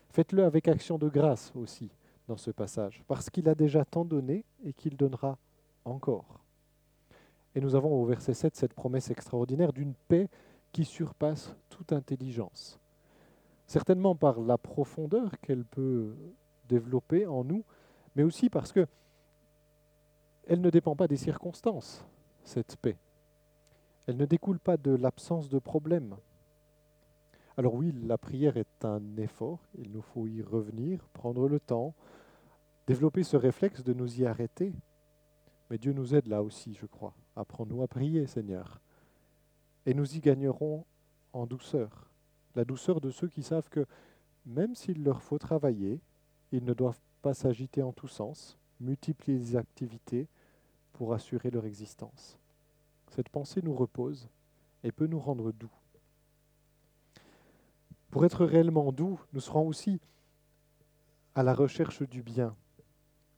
Faites-le 0.09 0.43
avec 0.43 0.67
action 0.67 0.97
de 0.97 1.09
grâce 1.09 1.51
aussi 1.55 1.91
dans 2.27 2.37
ce 2.37 2.51
passage, 2.51 3.03
parce 3.07 3.29
qu'il 3.29 3.49
a 3.49 3.55
déjà 3.55 3.85
tant 3.85 4.05
donné 4.05 4.45
et 4.63 4.73
qu'il 4.73 4.95
donnera 4.95 5.37
encore. 5.85 6.41
Et 7.55 7.61
nous 7.61 7.75
avons 7.75 8.01
au 8.01 8.05
verset 8.05 8.33
7 8.33 8.55
cette 8.55 8.73
promesse 8.73 9.09
extraordinaire 9.11 9.73
d'une 9.73 9.93
paix 10.07 10.29
qui 10.71 10.85
surpasse 10.85 11.55
toute 11.69 11.93
intelligence. 11.93 12.79
Certainement 13.67 14.15
par 14.15 14.39
la 14.39 14.57
profondeur 14.57 15.31
qu'elle 15.41 15.65
peut 15.65 16.15
développer 16.67 17.25
en 17.25 17.43
nous, 17.43 17.63
mais 18.15 18.23
aussi 18.23 18.49
parce 18.49 18.71
que 18.71 18.87
elle 20.47 20.61
ne 20.61 20.69
dépend 20.69 20.95
pas 20.95 21.07
des 21.07 21.17
circonstances, 21.17 22.03
cette 22.43 22.75
paix. 22.77 22.97
Elle 24.07 24.17
ne 24.17 24.25
découle 24.25 24.59
pas 24.59 24.77
de 24.77 24.91
l'absence 24.91 25.49
de 25.49 25.59
problème. 25.59 26.15
Alors 27.57 27.75
oui, 27.75 27.93
la 28.03 28.17
prière 28.17 28.57
est 28.57 28.85
un 28.85 29.01
effort, 29.17 29.59
il 29.77 29.91
nous 29.91 30.01
faut 30.01 30.27
y 30.27 30.41
revenir, 30.41 31.07
prendre 31.13 31.47
le 31.47 31.59
temps, 31.59 31.93
développer 32.87 33.23
ce 33.23 33.37
réflexe 33.37 33.83
de 33.83 33.93
nous 33.93 34.19
y 34.19 34.25
arrêter. 34.25 34.73
Mais 35.69 35.77
Dieu 35.77 35.93
nous 35.93 36.15
aide 36.15 36.27
là 36.27 36.41
aussi, 36.41 36.73
je 36.73 36.85
crois. 36.85 37.13
Apprends-nous 37.35 37.83
à 37.83 37.87
prier, 37.87 38.25
Seigneur. 38.27 38.81
Et 39.85 39.93
nous 39.93 40.15
y 40.15 40.19
gagnerons 40.19 40.85
en 41.33 41.45
douceur. 41.45 42.09
La 42.55 42.65
douceur 42.65 43.01
de 43.01 43.09
ceux 43.09 43.27
qui 43.27 43.43
savent 43.43 43.69
que 43.69 43.85
même 44.45 44.75
s'il 44.75 45.03
leur 45.03 45.21
faut 45.21 45.37
travailler, 45.37 46.01
ils 46.51 46.63
ne 46.63 46.73
doivent 46.73 46.99
pas 47.21 47.33
s'agiter 47.33 47.81
en 47.81 47.91
tous 47.91 48.07
sens, 48.07 48.57
multiplier 48.79 49.37
les 49.37 49.55
activités 49.55 50.27
pour 50.93 51.13
assurer 51.13 51.49
leur 51.51 51.65
existence. 51.65 52.37
Cette 53.09 53.29
pensée 53.29 53.61
nous 53.63 53.73
repose 53.73 54.29
et 54.83 54.91
peut 54.91 55.07
nous 55.07 55.19
rendre 55.19 55.51
doux. 55.51 55.71
Pour 58.09 58.25
être 58.25 58.45
réellement 58.45 58.91
doux, 58.91 59.19
nous 59.31 59.39
serons 59.39 59.67
aussi 59.67 59.99
à 61.35 61.43
la 61.43 61.53
recherche 61.53 62.03
du 62.03 62.21
bien. 62.21 62.55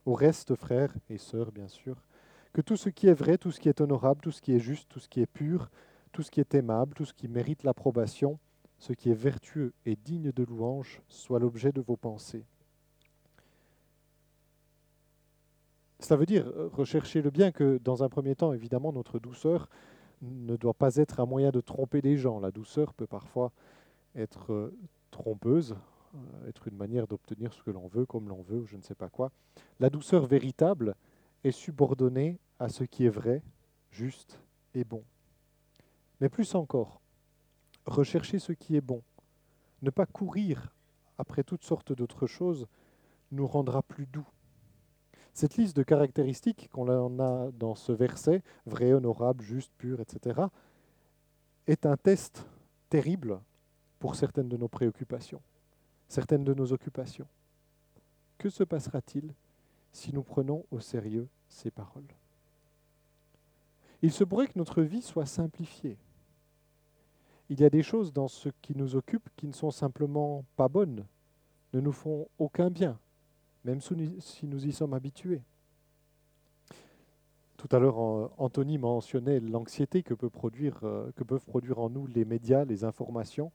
Au 0.04 0.14
reste, 0.14 0.54
frères 0.56 0.94
et 1.08 1.18
sœurs, 1.18 1.52
bien 1.52 1.68
sûr, 1.68 2.04
que 2.52 2.60
tout 2.60 2.76
ce 2.76 2.88
qui 2.88 3.06
est 3.06 3.14
vrai, 3.14 3.38
tout 3.38 3.52
ce 3.52 3.60
qui 3.60 3.68
est 3.68 3.80
honorable, 3.80 4.20
tout 4.20 4.32
ce 4.32 4.42
qui 4.42 4.52
est 4.52 4.60
juste, 4.60 4.88
tout 4.88 5.00
ce 5.00 5.08
qui 5.08 5.20
est 5.20 5.26
pur, 5.26 5.70
tout 6.14 6.22
ce 6.22 6.30
qui 6.30 6.40
est 6.40 6.54
aimable, 6.54 6.94
tout 6.94 7.04
ce 7.04 7.12
qui 7.12 7.26
mérite 7.26 7.64
l'approbation, 7.64 8.38
ce 8.78 8.92
qui 8.92 9.10
est 9.10 9.14
vertueux 9.14 9.72
et 9.84 9.96
digne 9.96 10.30
de 10.30 10.44
louange, 10.44 11.02
soit 11.08 11.40
l'objet 11.40 11.72
de 11.72 11.80
vos 11.80 11.96
pensées. 11.96 12.44
Ça 15.98 16.16
veut 16.16 16.26
dire 16.26 16.46
euh, 16.46 16.68
rechercher 16.72 17.20
le 17.20 17.30
bien 17.30 17.50
que, 17.50 17.78
dans 17.82 18.04
un 18.04 18.08
premier 18.08 18.36
temps, 18.36 18.52
évidemment, 18.52 18.92
notre 18.92 19.18
douceur 19.18 19.68
ne 20.22 20.56
doit 20.56 20.74
pas 20.74 20.96
être 20.96 21.18
un 21.18 21.26
moyen 21.26 21.50
de 21.50 21.60
tromper 21.60 22.00
les 22.00 22.16
gens. 22.16 22.38
La 22.38 22.52
douceur 22.52 22.94
peut 22.94 23.08
parfois 23.08 23.50
être 24.14 24.52
euh, 24.52 24.76
trompeuse, 25.10 25.74
euh, 26.14 26.48
être 26.48 26.68
une 26.68 26.76
manière 26.76 27.08
d'obtenir 27.08 27.52
ce 27.52 27.62
que 27.62 27.72
l'on 27.72 27.88
veut, 27.88 28.06
comme 28.06 28.28
l'on 28.28 28.42
veut, 28.42 28.60
ou 28.60 28.66
je 28.66 28.76
ne 28.76 28.82
sais 28.82 28.94
pas 28.94 29.08
quoi. 29.08 29.32
La 29.80 29.90
douceur 29.90 30.26
véritable 30.26 30.94
est 31.42 31.50
subordonnée 31.50 32.38
à 32.60 32.68
ce 32.68 32.84
qui 32.84 33.04
est 33.04 33.10
vrai, 33.10 33.42
juste 33.90 34.40
et 34.74 34.84
bon. 34.84 35.02
Mais 36.24 36.30
plus 36.30 36.54
encore, 36.54 37.02
rechercher 37.84 38.38
ce 38.38 38.52
qui 38.52 38.76
est 38.76 38.80
bon, 38.80 39.02
ne 39.82 39.90
pas 39.90 40.06
courir 40.06 40.74
après 41.18 41.44
toutes 41.44 41.64
sortes 41.64 41.92
d'autres 41.92 42.26
choses, 42.26 42.66
nous 43.30 43.46
rendra 43.46 43.82
plus 43.82 44.06
doux. 44.06 44.26
Cette 45.34 45.58
liste 45.58 45.76
de 45.76 45.82
caractéristiques 45.82 46.70
qu'on 46.72 46.88
a 46.88 47.50
dans 47.52 47.74
ce 47.74 47.92
verset, 47.92 48.42
vrai, 48.64 48.94
honorable, 48.94 49.44
juste, 49.44 49.70
pur, 49.76 50.00
etc., 50.00 50.40
est 51.66 51.84
un 51.84 51.98
test 51.98 52.46
terrible 52.88 53.38
pour 53.98 54.14
certaines 54.14 54.48
de 54.48 54.56
nos 54.56 54.68
préoccupations, 54.68 55.42
certaines 56.08 56.44
de 56.44 56.54
nos 56.54 56.72
occupations. 56.72 57.28
Que 58.38 58.48
se 58.48 58.64
passera-t-il 58.64 59.34
si 59.92 60.14
nous 60.14 60.22
prenons 60.22 60.64
au 60.70 60.80
sérieux 60.80 61.28
ces 61.50 61.70
paroles? 61.70 62.14
Il 64.00 64.10
se 64.10 64.24
pourrait 64.24 64.46
que 64.46 64.58
notre 64.58 64.80
vie 64.80 65.02
soit 65.02 65.26
simplifiée. 65.26 65.98
Il 67.54 67.60
y 67.60 67.64
a 67.64 67.70
des 67.70 67.84
choses 67.84 68.12
dans 68.12 68.26
ce 68.26 68.48
qui 68.62 68.76
nous 68.76 68.96
occupe 68.96 69.28
qui 69.36 69.46
ne 69.46 69.52
sont 69.52 69.70
simplement 69.70 70.44
pas 70.56 70.66
bonnes, 70.66 71.04
ne 71.72 71.78
nous 71.78 71.92
font 71.92 72.26
aucun 72.36 72.68
bien, 72.68 72.98
même 73.64 73.80
si 73.80 74.44
nous 74.44 74.66
y 74.66 74.72
sommes 74.72 74.92
habitués. 74.92 75.40
Tout 77.56 77.68
à 77.70 77.78
l'heure, 77.78 77.96
Anthony 78.38 78.76
mentionnait 78.76 79.38
l'anxiété 79.38 79.98
euh, 80.10 81.12
que 81.14 81.22
peuvent 81.22 81.44
produire 81.44 81.78
en 81.78 81.90
nous 81.90 82.08
les 82.08 82.24
médias, 82.24 82.64
les 82.64 82.82
informations. 82.82 83.52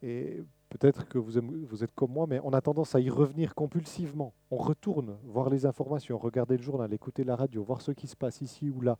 Et 0.00 0.44
peut-être 0.68 1.08
que 1.08 1.18
vous, 1.18 1.36
êtes 1.82 1.94
comme 1.96 2.12
moi, 2.12 2.28
mais 2.28 2.38
on 2.44 2.52
a 2.52 2.60
tendance 2.60 2.94
à 2.94 3.00
y 3.00 3.10
revenir 3.10 3.56
compulsivement. 3.56 4.32
On 4.52 4.58
retourne 4.58 5.16
voir 5.24 5.50
les 5.50 5.66
informations, 5.66 6.18
regarder 6.18 6.56
le 6.56 6.62
journal, 6.62 6.94
écouter 6.94 7.24
la 7.24 7.34
radio, 7.34 7.64
voir 7.64 7.82
ce 7.82 7.90
qui 7.90 8.06
se 8.06 8.14
passe 8.14 8.42
ici 8.42 8.70
ou 8.70 8.80
là. 8.80 8.96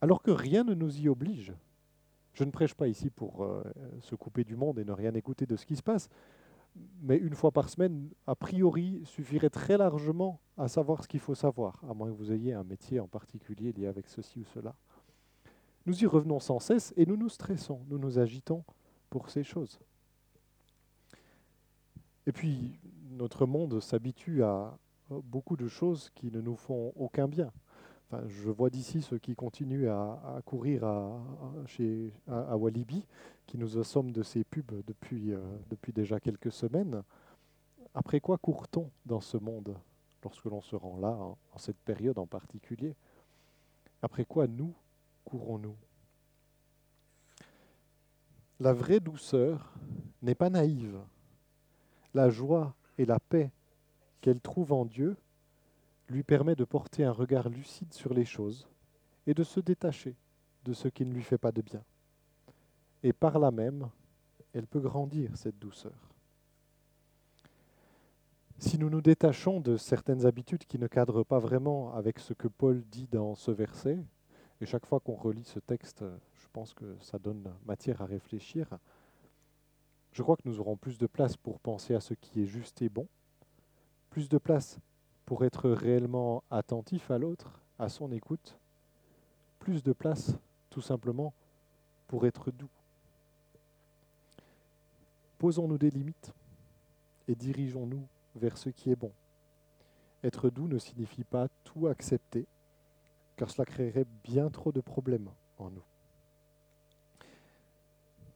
Alors 0.00 0.22
que 0.22 0.32
rien 0.32 0.64
ne 0.64 0.74
nous 0.74 1.00
y 1.00 1.08
oblige. 1.08 1.52
Je 2.32 2.44
ne 2.44 2.50
prêche 2.50 2.74
pas 2.74 2.88
ici 2.88 3.10
pour 3.10 3.44
euh, 3.44 3.62
se 4.00 4.14
couper 4.14 4.44
du 4.44 4.56
monde 4.56 4.78
et 4.78 4.84
ne 4.84 4.92
rien 4.92 5.14
écouter 5.14 5.46
de 5.46 5.56
ce 5.56 5.66
qui 5.66 5.76
se 5.76 5.82
passe, 5.82 6.08
mais 7.02 7.18
une 7.18 7.34
fois 7.34 7.50
par 7.50 7.68
semaine, 7.68 8.08
a 8.26 8.34
priori, 8.34 9.02
suffirait 9.04 9.50
très 9.50 9.76
largement 9.76 10.40
à 10.56 10.68
savoir 10.68 11.02
ce 11.02 11.08
qu'il 11.08 11.20
faut 11.20 11.34
savoir, 11.34 11.82
à 11.88 11.92
moins 11.92 12.08
que 12.08 12.16
vous 12.16 12.32
ayez 12.32 12.54
un 12.54 12.64
métier 12.64 13.00
en 13.00 13.08
particulier 13.08 13.72
lié 13.72 13.86
avec 13.86 14.08
ceci 14.08 14.38
ou 14.40 14.44
cela. 14.44 14.74
Nous 15.84 16.02
y 16.02 16.06
revenons 16.06 16.40
sans 16.40 16.60
cesse 16.60 16.94
et 16.96 17.04
nous 17.04 17.16
nous 17.16 17.28
stressons, 17.28 17.80
nous 17.88 17.98
nous 17.98 18.18
agitons 18.18 18.64
pour 19.10 19.28
ces 19.28 19.42
choses. 19.42 19.78
Et 22.26 22.32
puis, 22.32 22.78
notre 23.10 23.46
monde 23.46 23.80
s'habitue 23.80 24.42
à 24.42 24.78
beaucoup 25.10 25.56
de 25.56 25.68
choses 25.68 26.08
qui 26.14 26.30
ne 26.30 26.40
nous 26.40 26.56
font 26.56 26.92
aucun 26.96 27.28
bien 27.28 27.52
je 28.26 28.50
vois 28.50 28.70
d'ici 28.70 29.02
ceux 29.02 29.18
qui 29.18 29.34
continuent 29.34 29.88
à, 29.88 30.40
courir 30.44 30.84
à, 30.84 32.56
Walibi, 32.56 33.06
qui 33.46 33.58
nous 33.58 33.78
assomment 33.78 34.12
de 34.12 34.22
ces 34.22 34.44
pubs 34.44 34.82
depuis, 34.86 35.32
euh, 35.32 35.40
depuis 35.70 35.92
déjà 35.92 36.20
quelques 36.20 36.52
semaines. 36.52 37.02
Après 37.94 38.20
quoi 38.20 38.38
court-on 38.38 38.90
dans 39.06 39.20
ce 39.20 39.36
monde 39.36 39.76
lorsque 40.22 40.44
l'on 40.44 40.60
se 40.60 40.76
rend 40.76 40.98
là, 40.98 41.10
en 41.10 41.58
cette 41.58 41.78
période 41.78 42.18
en 42.18 42.26
particulier? 42.26 42.94
Après 44.02 44.24
quoi 44.24 44.46
nous 44.46 44.74
courons-nous? 45.24 45.76
La 48.60 48.72
vraie 48.72 49.00
douceur 49.00 49.72
n'est 50.22 50.34
pas 50.34 50.50
naïve. 50.50 50.98
La 52.14 52.30
joie 52.30 52.74
et 52.98 53.04
la 53.04 53.18
paix 53.18 53.50
qu'elle 54.20 54.40
trouve 54.40 54.72
en 54.72 54.84
Dieu 54.84 55.16
lui 56.12 56.22
permet 56.22 56.54
de 56.54 56.64
porter 56.64 57.04
un 57.04 57.12
regard 57.12 57.48
lucide 57.48 57.92
sur 57.92 58.14
les 58.14 58.24
choses 58.24 58.68
et 59.26 59.34
de 59.34 59.42
se 59.42 59.60
détacher 59.60 60.14
de 60.64 60.72
ce 60.72 60.88
qui 60.88 61.04
ne 61.04 61.12
lui 61.12 61.22
fait 61.22 61.38
pas 61.38 61.52
de 61.52 61.62
bien. 61.62 61.82
Et 63.02 63.12
par 63.12 63.38
là 63.38 63.50
même, 63.50 63.88
elle 64.52 64.66
peut 64.66 64.80
grandir, 64.80 65.36
cette 65.36 65.58
douceur. 65.58 66.12
Si 68.58 68.78
nous 68.78 68.90
nous 68.90 69.00
détachons 69.00 69.60
de 69.60 69.76
certaines 69.76 70.24
habitudes 70.24 70.66
qui 70.66 70.78
ne 70.78 70.86
cadrent 70.86 71.24
pas 71.24 71.40
vraiment 71.40 71.94
avec 71.94 72.20
ce 72.20 72.32
que 72.32 72.46
Paul 72.46 72.84
dit 72.84 73.08
dans 73.10 73.34
ce 73.34 73.50
verset, 73.50 73.98
et 74.60 74.66
chaque 74.66 74.86
fois 74.86 75.00
qu'on 75.00 75.16
relit 75.16 75.44
ce 75.44 75.58
texte, 75.58 76.04
je 76.34 76.46
pense 76.52 76.72
que 76.72 76.96
ça 77.00 77.18
donne 77.18 77.52
matière 77.66 78.02
à 78.02 78.06
réfléchir, 78.06 78.78
je 80.12 80.22
crois 80.22 80.36
que 80.36 80.42
nous 80.44 80.60
aurons 80.60 80.76
plus 80.76 80.98
de 80.98 81.06
place 81.06 81.36
pour 81.36 81.58
penser 81.58 81.94
à 81.94 82.00
ce 82.00 82.14
qui 82.14 82.42
est 82.42 82.46
juste 82.46 82.82
et 82.82 82.88
bon, 82.88 83.08
plus 84.10 84.28
de 84.28 84.38
place 84.38 84.78
pour 85.26 85.44
être 85.44 85.70
réellement 85.70 86.42
attentif 86.50 87.10
à 87.10 87.18
l'autre, 87.18 87.60
à 87.78 87.88
son 87.88 88.12
écoute, 88.12 88.58
plus 89.58 89.82
de 89.82 89.92
place 89.92 90.36
tout 90.70 90.80
simplement 90.80 91.32
pour 92.08 92.26
être 92.26 92.50
doux. 92.50 92.68
Posons-nous 95.38 95.78
des 95.78 95.90
limites 95.90 96.32
et 97.28 97.34
dirigeons-nous 97.34 98.06
vers 98.36 98.56
ce 98.58 98.70
qui 98.70 98.90
est 98.90 98.96
bon. 98.96 99.12
Être 100.24 100.50
doux 100.50 100.68
ne 100.68 100.78
signifie 100.78 101.24
pas 101.24 101.48
tout 101.64 101.88
accepter, 101.88 102.46
car 103.36 103.50
cela 103.50 103.64
créerait 103.64 104.06
bien 104.24 104.50
trop 104.50 104.72
de 104.72 104.80
problèmes 104.80 105.30
en 105.58 105.70
nous. 105.70 105.84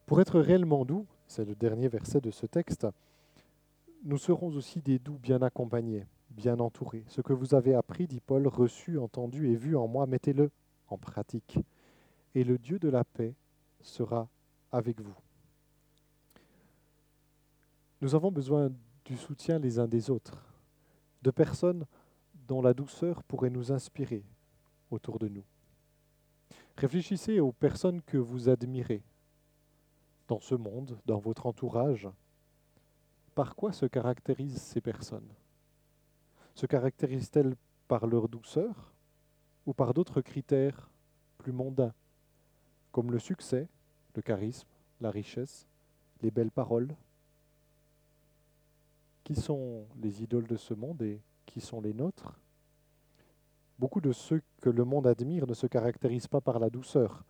Pour 0.05 0.21
être 0.21 0.39
réellement 0.39 0.85
doux, 0.85 1.05
c'est 1.27 1.45
le 1.45 1.55
dernier 1.55 1.87
verset 1.87 2.21
de 2.21 2.31
ce 2.31 2.45
texte, 2.45 2.87
nous 4.03 4.17
serons 4.17 4.47
aussi 4.49 4.81
des 4.81 4.99
doux 4.99 5.17
bien 5.17 5.41
accompagnés, 5.41 6.05
bien 6.37 6.59
entouré. 6.59 7.03
Ce 7.07 7.19
que 7.19 7.33
vous 7.33 7.55
avez 7.55 7.73
appris, 7.73 8.07
dit 8.07 8.21
Paul, 8.21 8.47
reçu, 8.47 8.99
entendu 8.99 9.49
et 9.51 9.55
vu 9.55 9.75
en 9.75 9.87
moi, 9.87 10.05
mettez-le 10.05 10.51
en 10.87 10.97
pratique. 10.97 11.57
Et 12.35 12.43
le 12.43 12.59
Dieu 12.59 12.77
de 12.77 12.87
la 12.87 13.03
paix 13.03 13.33
sera 13.81 14.29
avec 14.71 15.01
vous. 15.01 15.15
Nous 18.01 18.13
avons 18.13 18.31
besoin 18.31 18.69
du 19.03 19.17
soutien 19.17 19.57
les 19.57 19.79
uns 19.79 19.87
des 19.87 20.11
autres, 20.11 20.45
de 21.23 21.31
personnes 21.31 21.85
dont 22.47 22.61
la 22.61 22.75
douceur 22.75 23.23
pourrait 23.23 23.49
nous 23.49 23.71
inspirer 23.71 24.23
autour 24.91 25.17
de 25.17 25.27
nous. 25.27 25.43
Réfléchissez 26.77 27.39
aux 27.39 27.51
personnes 27.51 28.03
que 28.03 28.17
vous 28.17 28.47
admirez 28.47 29.01
dans 30.27 30.39
ce 30.39 30.53
monde, 30.53 30.99
dans 31.07 31.17
votre 31.17 31.47
entourage. 31.47 32.07
Par 33.33 33.55
quoi 33.55 33.73
se 33.73 33.87
caractérisent 33.87 34.61
ces 34.61 34.81
personnes? 34.81 35.27
Se 36.57 36.65
caractérisent-elles 36.65 37.55
par 37.87 38.07
leur 38.07 38.27
douceur 38.27 38.91
ou 39.67 39.73
par 39.73 39.93
d'autres 39.93 40.21
critères 40.21 40.89
plus 41.37 41.51
mondains, 41.51 41.93
comme 42.91 43.11
le 43.11 43.19
succès, 43.19 43.67
le 44.15 44.23
charisme, 44.23 44.67
la 44.99 45.11
richesse, 45.11 45.67
les 46.23 46.31
belles 46.31 46.49
paroles? 46.49 46.95
Qui 49.23 49.35
sont 49.35 49.85
les 50.01 50.23
idoles 50.23 50.47
de 50.47 50.57
ce 50.57 50.73
monde 50.73 51.03
et 51.03 51.21
qui 51.45 51.61
sont 51.61 51.79
les 51.79 51.93
nôtres? 51.93 52.39
Beaucoup 53.77 54.01
de 54.01 54.11
ceux 54.11 54.41
que 54.59 54.71
le 54.71 54.83
monde 54.83 55.05
admire 55.05 55.45
ne 55.45 55.53
se 55.53 55.67
caractérisent 55.67 56.27
pas 56.27 56.41
par 56.41 56.57
la 56.57 56.71
douceur, 56.71 57.23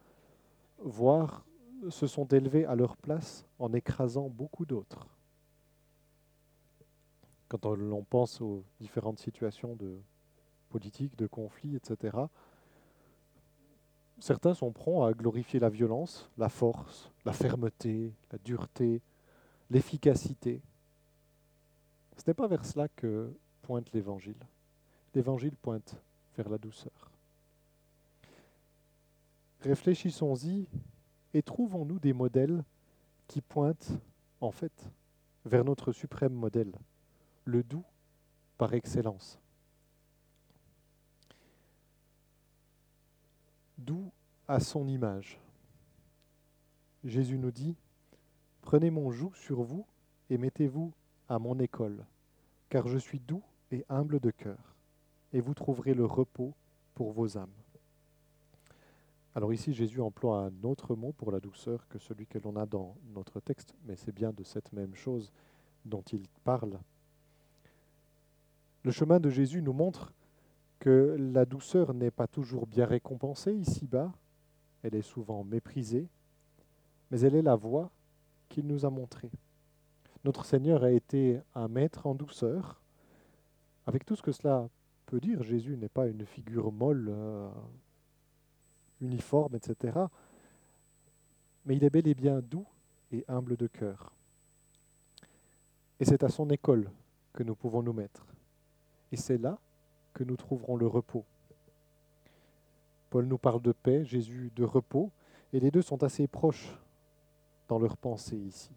voire 0.79 1.45
se 1.89 2.07
sont 2.07 2.27
élevés 2.27 2.65
à 2.65 2.75
leur 2.75 2.95
place 2.95 3.45
en 3.59 3.73
écrasant 3.73 4.29
beaucoup 4.29 4.65
d'autres 4.65 5.16
quand 7.47 7.65
l'on 7.65 8.03
pense 8.03 8.41
aux 8.41 8.63
différentes 8.79 9.19
situations 9.19 9.75
de 9.75 9.99
politique, 10.69 11.15
de 11.17 11.27
conflit, 11.27 11.75
etc., 11.75 12.17
certains 14.19 14.53
sont 14.53 14.71
prompts 14.71 15.07
à 15.07 15.13
glorifier 15.13 15.59
la 15.59 15.69
violence, 15.69 16.29
la 16.37 16.49
force, 16.49 17.11
la 17.25 17.33
fermeté, 17.33 18.13
la 18.31 18.37
dureté, 18.39 19.01
l'efficacité. 19.69 20.61
Ce 22.17 22.23
n'est 22.27 22.33
pas 22.33 22.47
vers 22.47 22.65
cela 22.65 22.87
que 22.89 23.31
pointe 23.61 23.91
l'Évangile. 23.93 24.47
L'Évangile 25.13 25.55
pointe 25.55 25.95
vers 26.35 26.49
la 26.49 26.57
douceur. 26.57 27.11
Réfléchissons-y 29.61 30.67
et 31.33 31.41
trouvons-nous 31.41 31.99
des 31.99 32.13
modèles 32.13 32.63
qui 33.27 33.41
pointent 33.41 33.91
en 34.39 34.51
fait 34.51 34.89
vers 35.45 35.63
notre 35.63 35.91
suprême 35.91 36.33
modèle, 36.33 36.71
le 37.47 37.63
doux 37.63 37.85
par 38.57 38.73
excellence. 38.73 39.39
Doux 43.77 44.11
à 44.47 44.59
son 44.59 44.87
image. 44.87 45.39
Jésus 47.03 47.37
nous 47.37 47.51
dit, 47.51 47.75
Prenez 48.61 48.91
mon 48.91 49.11
joug 49.11 49.33
sur 49.33 49.61
vous 49.61 49.85
et 50.29 50.37
mettez-vous 50.37 50.91
à 51.29 51.39
mon 51.39 51.57
école, 51.59 52.05
car 52.67 52.87
je 52.87 52.97
suis 52.97 53.19
doux 53.19 53.43
et 53.71 53.85
humble 53.87 54.19
de 54.19 54.31
cœur, 54.31 54.75
et 55.31 55.39
vous 55.39 55.53
trouverez 55.53 55.93
le 55.93 56.05
repos 56.05 56.53
pour 56.95 57.13
vos 57.13 57.37
âmes. 57.37 57.49
Alors 59.35 59.53
ici, 59.53 59.73
Jésus 59.73 60.01
emploie 60.01 60.39
un 60.39 60.63
autre 60.63 60.95
mot 60.95 61.13
pour 61.13 61.31
la 61.31 61.39
douceur 61.39 61.87
que 61.87 61.99
celui 61.99 62.27
que 62.27 62.39
l'on 62.39 62.57
a 62.57 62.65
dans 62.65 62.97
notre 63.13 63.39
texte, 63.39 63.73
mais 63.85 63.95
c'est 63.95 64.11
bien 64.11 64.33
de 64.33 64.43
cette 64.43 64.73
même 64.73 64.95
chose 64.95 65.31
dont 65.85 66.01
il 66.11 66.27
parle 66.43 66.77
le 68.87 68.93
chemin 68.93 69.19
de 69.19 69.29
Jésus 69.29 69.61
nous 69.61 69.73
montre 69.73 70.13
que 70.79 71.17
la 71.19 71.43
douceur 71.43 71.93
n'est 71.93 72.09
pas 72.09 72.25
toujours 72.25 72.67
bien 72.67 72.85
récompensée 72.85 73.53
ici-bas, 73.53 74.13
elle 74.81 74.95
est 74.95 75.01
souvent 75.01 75.43
méprisée, 75.43 76.07
mais 77.11 77.19
elle 77.19 77.35
est 77.35 77.41
la 77.41 77.57
voie 77.57 77.91
qu'il 78.47 78.65
nous 78.65 78.85
a 78.85 78.89
montrée. 78.89 79.29
Notre 80.23 80.45
Seigneur 80.45 80.85
a 80.85 80.91
été 80.91 81.41
un 81.53 81.67
maître 81.67 82.07
en 82.07 82.15
douceur. 82.15 82.81
Avec 83.87 84.05
tout 84.05 84.15
ce 84.15 84.21
que 84.21 84.31
cela 84.31 84.69
peut 85.05 85.19
dire, 85.19 85.43
Jésus 85.43 85.75
n'est 85.75 85.89
pas 85.89 86.07
une 86.07 86.25
figure 86.25 86.71
molle, 86.71 87.07
euh, 87.09 87.49
uniforme, 89.01 89.55
etc. 89.55 89.99
mais 91.65 91.75
il 91.75 91.83
est 91.83 91.89
bel 91.89 92.07
et 92.07 92.15
bien 92.15 92.39
doux 92.39 92.65
et 93.11 93.25
humble 93.27 93.57
de 93.57 93.67
cœur. 93.67 94.13
Et 95.99 96.05
c'est 96.05 96.23
à 96.23 96.29
son 96.29 96.49
école 96.51 96.89
que 97.33 97.43
nous 97.43 97.55
pouvons 97.55 97.83
nous 97.83 97.91
mettre. 97.91 98.25
Et 99.11 99.17
c'est 99.17 99.37
là 99.37 99.57
que 100.13 100.23
nous 100.23 100.35
trouverons 100.35 100.75
le 100.75 100.87
repos. 100.87 101.25
Paul 103.09 103.25
nous 103.25 103.37
parle 103.37 103.61
de 103.61 103.71
paix, 103.71 104.03
Jésus 104.03 104.51
de 104.55 104.63
repos, 104.63 105.11
et 105.53 105.59
les 105.59 105.71
deux 105.71 105.81
sont 105.81 106.03
assez 106.03 106.27
proches 106.27 106.77
dans 107.67 107.79
leur 107.79 107.97
pensée 107.97 108.37
ici. 108.37 108.71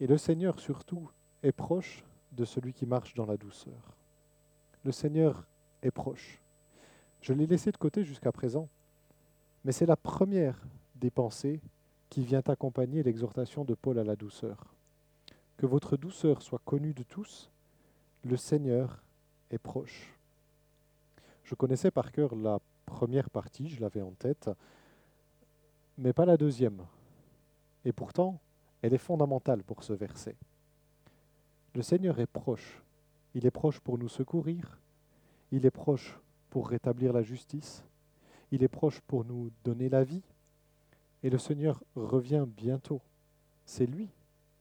Et 0.00 0.06
le 0.06 0.18
Seigneur 0.18 0.58
surtout 0.60 1.10
est 1.42 1.52
proche 1.52 2.04
de 2.32 2.44
celui 2.44 2.72
qui 2.72 2.86
marche 2.86 3.14
dans 3.14 3.26
la 3.26 3.36
douceur. 3.36 3.96
Le 4.84 4.92
Seigneur 4.92 5.46
est 5.82 5.90
proche. 5.90 6.40
Je 7.20 7.32
l'ai 7.32 7.46
laissé 7.46 7.70
de 7.70 7.76
côté 7.76 8.04
jusqu'à 8.04 8.32
présent, 8.32 8.68
mais 9.64 9.72
c'est 9.72 9.86
la 9.86 9.96
première 9.96 10.60
des 10.96 11.10
pensées 11.10 11.60
qui 12.08 12.22
vient 12.22 12.42
accompagner 12.46 13.02
l'exhortation 13.02 13.64
de 13.64 13.74
Paul 13.74 13.98
à 13.98 14.04
la 14.04 14.16
douceur. 14.16 14.74
Que 15.56 15.66
votre 15.66 15.96
douceur 15.96 16.42
soit 16.42 16.60
connue 16.64 16.94
de 16.94 17.02
tous, 17.02 17.50
le 18.24 18.36
Seigneur 18.36 19.02
est 19.50 19.58
proche. 19.58 20.14
Je 21.44 21.54
connaissais 21.54 21.90
par 21.90 22.12
cœur 22.12 22.34
la 22.34 22.60
première 22.86 23.30
partie, 23.30 23.68
je 23.68 23.80
l'avais 23.80 24.02
en 24.02 24.12
tête, 24.12 24.50
mais 25.98 26.12
pas 26.12 26.24
la 26.24 26.36
deuxième. 26.36 26.84
Et 27.84 27.92
pourtant, 27.92 28.40
elle 28.82 28.94
est 28.94 28.98
fondamentale 28.98 29.62
pour 29.62 29.82
ce 29.82 29.92
verset. 29.92 30.36
Le 31.74 31.82
Seigneur 31.82 32.18
est 32.18 32.26
proche. 32.26 32.82
Il 33.34 33.46
est 33.46 33.50
proche 33.50 33.80
pour 33.80 33.98
nous 33.98 34.08
secourir. 34.08 34.78
Il 35.52 35.66
est 35.66 35.70
proche 35.70 36.18
pour 36.50 36.68
rétablir 36.68 37.12
la 37.12 37.22
justice. 37.22 37.84
Il 38.50 38.62
est 38.62 38.68
proche 38.68 39.00
pour 39.00 39.24
nous 39.24 39.50
donner 39.64 39.88
la 39.88 40.04
vie. 40.04 40.22
Et 41.22 41.30
le 41.30 41.38
Seigneur 41.38 41.82
revient 41.94 42.44
bientôt. 42.46 43.00
C'est 43.64 43.86
lui 43.86 44.08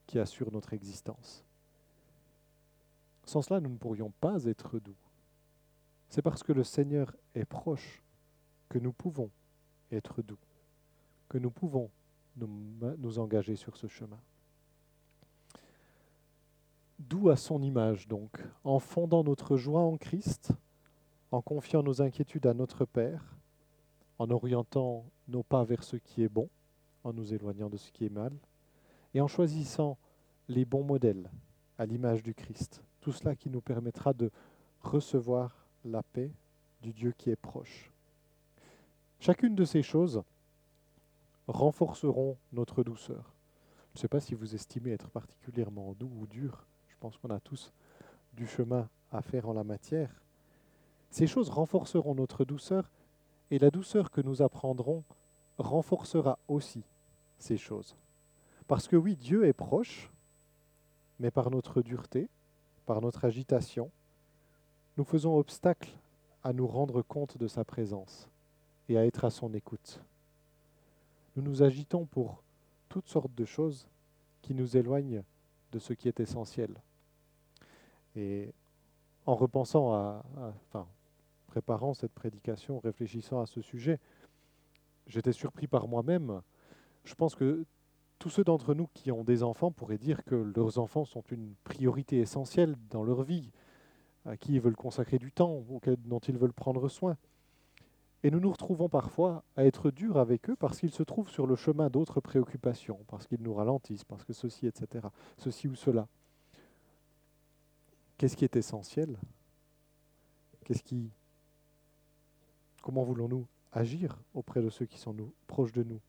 qui 0.06 0.20
assure 0.20 0.52
notre 0.52 0.74
existence. 0.74 1.44
Sans 3.30 3.44
cela, 3.44 3.60
nous 3.60 3.70
ne 3.70 3.78
pourrions 3.78 4.12
pas 4.22 4.46
être 4.46 4.80
doux. 4.80 4.98
C'est 6.08 6.24
parce 6.24 6.42
que 6.42 6.52
le 6.52 6.64
Seigneur 6.64 7.16
est 7.36 7.46
proche 7.46 8.02
que 8.70 8.80
nous 8.80 8.92
pouvons 8.92 9.30
être 9.92 10.24
doux, 10.24 10.40
que 11.30 11.38
nous 11.38 11.52
pouvons 11.52 11.92
nous, 12.38 12.50
nous 12.98 13.20
engager 13.20 13.56
sur 13.56 13.78
ce 13.78 13.86
chemin. 13.86 14.20
Doux 16.98 17.30
à 17.30 17.38
son 17.38 17.62
image 17.62 18.08
donc, 18.08 18.44
en 18.64 18.80
fondant 18.80 19.24
notre 19.24 19.58
joie 19.58 19.82
en 19.82 19.98
Christ, 19.98 20.52
en 21.32 21.44
confiant 21.44 21.84
nos 21.84 22.02
inquiétudes 22.02 22.48
à 22.48 22.56
notre 22.56 22.84
Père, 22.84 23.38
en 24.18 24.32
orientant 24.32 25.06
nos 25.28 25.44
pas 25.44 25.64
vers 25.64 25.84
ce 25.84 25.98
qui 25.98 26.24
est 26.24 26.30
bon, 26.30 26.50
en 27.04 27.14
nous 27.14 27.32
éloignant 27.32 27.70
de 27.70 27.78
ce 27.78 27.92
qui 27.92 28.08
est 28.08 28.12
mal, 28.12 28.34
et 29.14 29.22
en 29.22 29.28
choisissant 29.28 30.00
les 30.48 30.66
bons 30.66 30.84
modèles 30.84 31.30
à 31.78 31.86
l'image 31.86 32.24
du 32.24 32.34
Christ. 32.34 32.82
Tout 33.02 33.12
cela 33.12 33.36
qui 33.36 33.50
nous 33.50 33.62
permettra 33.62 34.14
de 34.14 34.32
recevoir 34.82 35.68
la 35.86 36.04
paix 36.04 36.32
du 36.82 36.94
Dieu 36.94 37.14
qui 37.18 37.30
est 37.30 37.36
proche. 37.36 37.92
Chacune 39.20 39.56
de 39.56 39.66
ces 39.66 39.84
choses 39.84 40.24
renforceront 41.48 42.38
notre 42.54 42.84
douceur. 42.84 43.34
Je 43.94 43.98
ne 43.98 44.02
sais 44.02 44.08
pas 44.08 44.20
si 44.20 44.36
vous 44.36 44.56
estimez 44.56 44.92
être 44.92 45.10
particulièrement 45.10 45.94
doux 45.94 46.12
ou 46.20 46.28
dur. 46.28 46.66
Je 46.88 46.96
pense 47.00 47.18
qu'on 47.18 47.30
a 47.32 47.40
tous 47.40 47.74
du 48.34 48.48
chemin 48.48 48.88
à 49.12 49.22
faire 49.22 49.50
en 49.50 49.54
la 49.54 49.64
matière. 49.64 50.22
Ces 51.10 51.28
choses 51.28 51.50
renforceront 51.50 52.16
notre 52.16 52.46
douceur 52.46 52.92
et 53.52 53.60
la 53.60 53.72
douceur 53.72 54.12
que 54.12 54.22
nous 54.22 54.42
apprendrons 54.42 55.04
renforcera 55.58 56.40
aussi 56.48 56.84
ces 57.38 57.58
choses. 57.58 57.96
Parce 58.68 58.88
que 58.88 58.96
oui, 58.96 59.16
Dieu 59.16 59.46
est 59.46 59.54
proche, 59.54 60.12
mais 61.20 61.32
par 61.32 61.50
notre 61.50 61.82
dureté, 61.82 62.30
par 62.90 63.02
notre 63.02 63.24
agitation, 63.24 63.92
nous 64.98 65.04
faisons 65.04 65.38
obstacle 65.38 65.92
à 66.44 66.54
nous 66.54 66.66
rendre 66.66 67.04
compte 67.04 67.38
de 67.38 67.46
sa 67.46 67.64
présence 67.64 68.28
et 68.88 68.98
à 68.98 69.06
être 69.06 69.26
à 69.26 69.30
son 69.30 69.54
écoute. 69.54 70.02
Nous 71.36 71.44
nous 71.44 71.62
agitons 71.62 72.08
pour 72.08 72.42
toutes 72.90 73.08
sortes 73.08 73.36
de 73.36 73.46
choses 73.46 73.88
qui 74.42 74.56
nous 74.56 74.76
éloignent 74.76 75.22
de 75.72 75.78
ce 75.78 75.94
qui 75.94 76.08
est 76.08 76.20
essentiel. 76.20 76.82
Et 78.16 78.52
en 79.28 79.36
repensant 79.36 79.94
à, 79.94 80.26
enfin, 80.70 80.88
préparant 81.46 81.94
cette 81.94 82.14
prédication, 82.14 82.80
réfléchissant 82.80 83.40
à 83.40 83.46
ce 83.46 83.62
sujet, 83.62 84.00
j'étais 85.06 85.32
surpris 85.32 85.68
par 85.68 85.88
moi-même. 85.88 86.42
Je 87.04 87.14
pense 87.14 87.36
que 87.36 87.64
tous 88.20 88.30
ceux 88.30 88.44
d'entre 88.44 88.74
nous 88.74 88.88
qui 88.94 89.12
ont 89.12 89.24
des 89.24 89.44
enfants 89.44 89.72
pourraient 89.72 89.98
dire 89.98 90.24
que 90.26 90.36
leurs 90.36 90.78
enfants 90.78 91.06
sont 91.06 91.24
une 91.32 91.56
priorité 91.64 92.20
essentielle 92.20 92.76
dans 92.90 93.04
leur 93.04 93.24
vie, 93.24 93.50
à 94.26 94.36
qui 94.36 94.54
ils 94.54 94.62
veulent 94.62 94.76
consacrer 94.76 95.18
du 95.18 95.32
temps, 95.32 95.64
dont 96.06 96.20
ils 96.20 96.38
veulent 96.38 96.54
prendre 96.54 96.90
soin. 96.90 97.18
Et 98.22 98.32
nous 98.32 98.42
nous 98.42 98.52
retrouvons 98.52 98.90
parfois 98.90 99.46
à 99.56 99.66
être 99.66 99.92
durs 99.92 100.18
avec 100.18 100.50
eux 100.50 100.58
parce 100.58 100.80
qu'ils 100.80 100.92
se 100.92 101.04
trouvent 101.04 101.30
sur 101.30 101.48
le 101.48 101.56
chemin 101.56 101.90
d'autres 101.90 102.20
préoccupations, 102.20 103.00
parce 103.08 103.26
qu'ils 103.26 103.42
nous 103.42 103.54
ralentissent, 103.54 104.04
parce 104.04 104.26
que 104.26 104.34
ceci, 104.34 104.68
etc., 104.68 105.08
ceci 105.38 105.70
ou 105.70 105.76
cela. 105.76 106.08
Qu'est-ce 108.18 108.36
qui 108.36 108.44
est 108.44 108.58
essentiel? 108.58 109.18
Comment 112.84 113.04
voulons-nous 113.04 113.48
agir 113.72 114.20
auprès 114.34 114.62
de 114.62 114.70
ceux 114.70 114.86
qui 114.86 114.98
sont 114.98 115.16
proches 115.48 115.72
de 115.72 115.84
nous? 115.84 116.02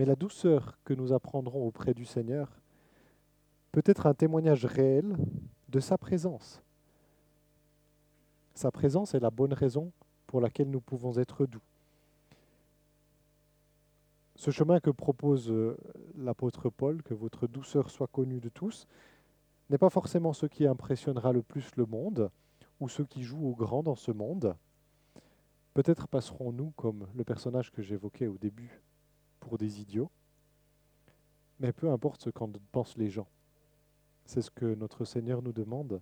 Mais 0.00 0.06
la 0.06 0.16
douceur 0.16 0.78
que 0.86 0.94
nous 0.94 1.12
apprendrons 1.12 1.66
auprès 1.66 1.92
du 1.92 2.06
Seigneur 2.06 2.58
peut 3.70 3.82
être 3.84 4.06
un 4.06 4.14
témoignage 4.14 4.64
réel 4.64 5.14
de 5.68 5.78
sa 5.78 5.98
présence. 5.98 6.62
Sa 8.54 8.70
présence 8.70 9.12
est 9.12 9.20
la 9.20 9.30
bonne 9.30 9.52
raison 9.52 9.92
pour 10.26 10.40
laquelle 10.40 10.70
nous 10.70 10.80
pouvons 10.80 11.18
être 11.18 11.44
doux. 11.44 11.60
Ce 14.36 14.50
chemin 14.50 14.80
que 14.80 14.88
propose 14.88 15.50
euh, 15.50 15.76
l'apôtre 16.16 16.70
Paul, 16.70 17.02
que 17.02 17.12
votre 17.12 17.46
douceur 17.46 17.90
soit 17.90 18.08
connue 18.08 18.40
de 18.40 18.48
tous, 18.48 18.86
n'est 19.68 19.76
pas 19.76 19.90
forcément 19.90 20.32
ce 20.32 20.46
qui 20.46 20.66
impressionnera 20.66 21.34
le 21.34 21.42
plus 21.42 21.76
le 21.76 21.84
monde 21.84 22.30
ou 22.80 22.88
ceux 22.88 23.04
qui 23.04 23.22
jouent 23.22 23.48
au 23.48 23.54
grand 23.54 23.82
dans 23.82 23.96
ce 23.96 24.12
monde. 24.12 24.56
Peut-être 25.74 26.08
passerons-nous, 26.08 26.70
comme 26.70 27.06
le 27.14 27.22
personnage 27.22 27.70
que 27.70 27.82
j'évoquais 27.82 28.28
au 28.28 28.38
début, 28.38 28.80
pour 29.40 29.58
des 29.58 29.80
idiots, 29.80 30.10
mais 31.58 31.72
peu 31.72 31.90
importe 31.90 32.22
ce 32.22 32.30
qu'en 32.30 32.50
pensent 32.72 32.96
les 32.96 33.10
gens. 33.10 33.28
C'est 34.24 34.42
ce 34.42 34.50
que 34.50 34.74
notre 34.74 35.04
Seigneur 35.04 35.42
nous 35.42 35.52
demande 35.52 36.00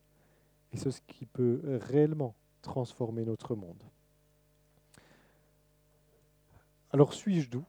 et 0.72 0.77
c'est 0.77 0.90
ce 0.90 1.01
qui 1.07 1.24
peut 1.24 1.61
réellement 1.83 2.35
transformer 2.61 3.24
notre 3.24 3.55
monde. 3.55 3.83
Alors 6.90 7.14
suis-je 7.14 7.48
doux? 7.48 7.66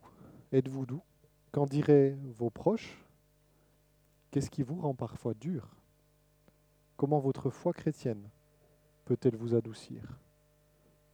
Êtes-vous 0.52 0.86
doux? 0.86 1.04
Qu'en 1.52 1.66
diraient 1.66 2.18
vos 2.36 2.50
proches? 2.50 3.06
Qu'est-ce 4.32 4.50
qui 4.50 4.64
vous 4.64 4.80
rend 4.82 4.94
parfois 4.94 5.34
dur? 5.34 5.76
Comment 6.98 7.20
votre 7.20 7.50
foi 7.50 7.74
chrétienne 7.74 8.30
peut-elle 9.06 9.36
vous 9.36 9.56
adoucir? 9.56 10.04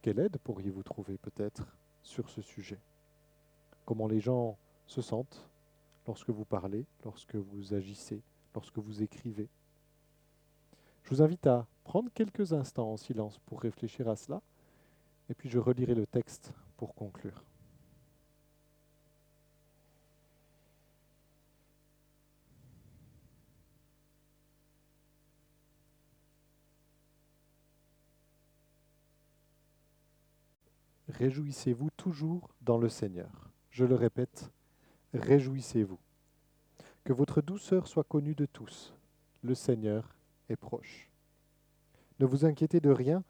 Quelle 0.02 0.18
aide 0.18 0.38
pourriez-vous 0.38 0.82
trouver 0.82 1.16
peut-être 1.18 1.76
sur 2.02 2.28
ce 2.28 2.42
sujet? 2.42 2.80
Comment 3.86 4.08
les 4.08 4.20
gens 4.20 4.58
se 4.88 5.00
sentent 5.00 5.48
lorsque 6.08 6.30
vous 6.30 6.44
parlez, 6.44 6.84
lorsque 7.04 7.36
vous 7.36 7.72
agissez, 7.72 8.20
lorsque 8.52 8.78
vous 8.78 9.00
écrivez 9.02 9.48
Je 11.04 11.10
vous 11.10 11.22
invite 11.22 11.46
à 11.46 11.68
prendre 11.84 12.10
quelques 12.12 12.52
instants 12.52 12.90
en 12.90 12.96
silence 12.96 13.38
pour 13.46 13.60
réfléchir 13.60 14.08
à 14.08 14.16
cela, 14.16 14.42
et 15.30 15.34
puis 15.34 15.48
je 15.48 15.60
relirai 15.60 15.94
le 15.94 16.04
texte 16.04 16.52
pour 16.76 16.96
conclure. 16.96 17.44
Réjouissez-vous 31.08 31.90
toujours 31.96 32.50
dans 32.60 32.78
le 32.78 32.88
Seigneur. 32.88 33.45
Je 33.76 33.84
le 33.84 33.94
répète, 33.94 34.50
réjouissez-vous. 35.12 35.98
Que 37.04 37.12
votre 37.12 37.42
douceur 37.42 37.88
soit 37.88 38.04
connue 38.04 38.34
de 38.34 38.46
tous. 38.46 38.94
Le 39.42 39.54
Seigneur 39.54 40.16
est 40.48 40.56
proche. 40.56 41.10
Ne 42.18 42.24
vous 42.24 42.46
inquiétez 42.46 42.80
de 42.80 42.88
rien, 42.88 43.22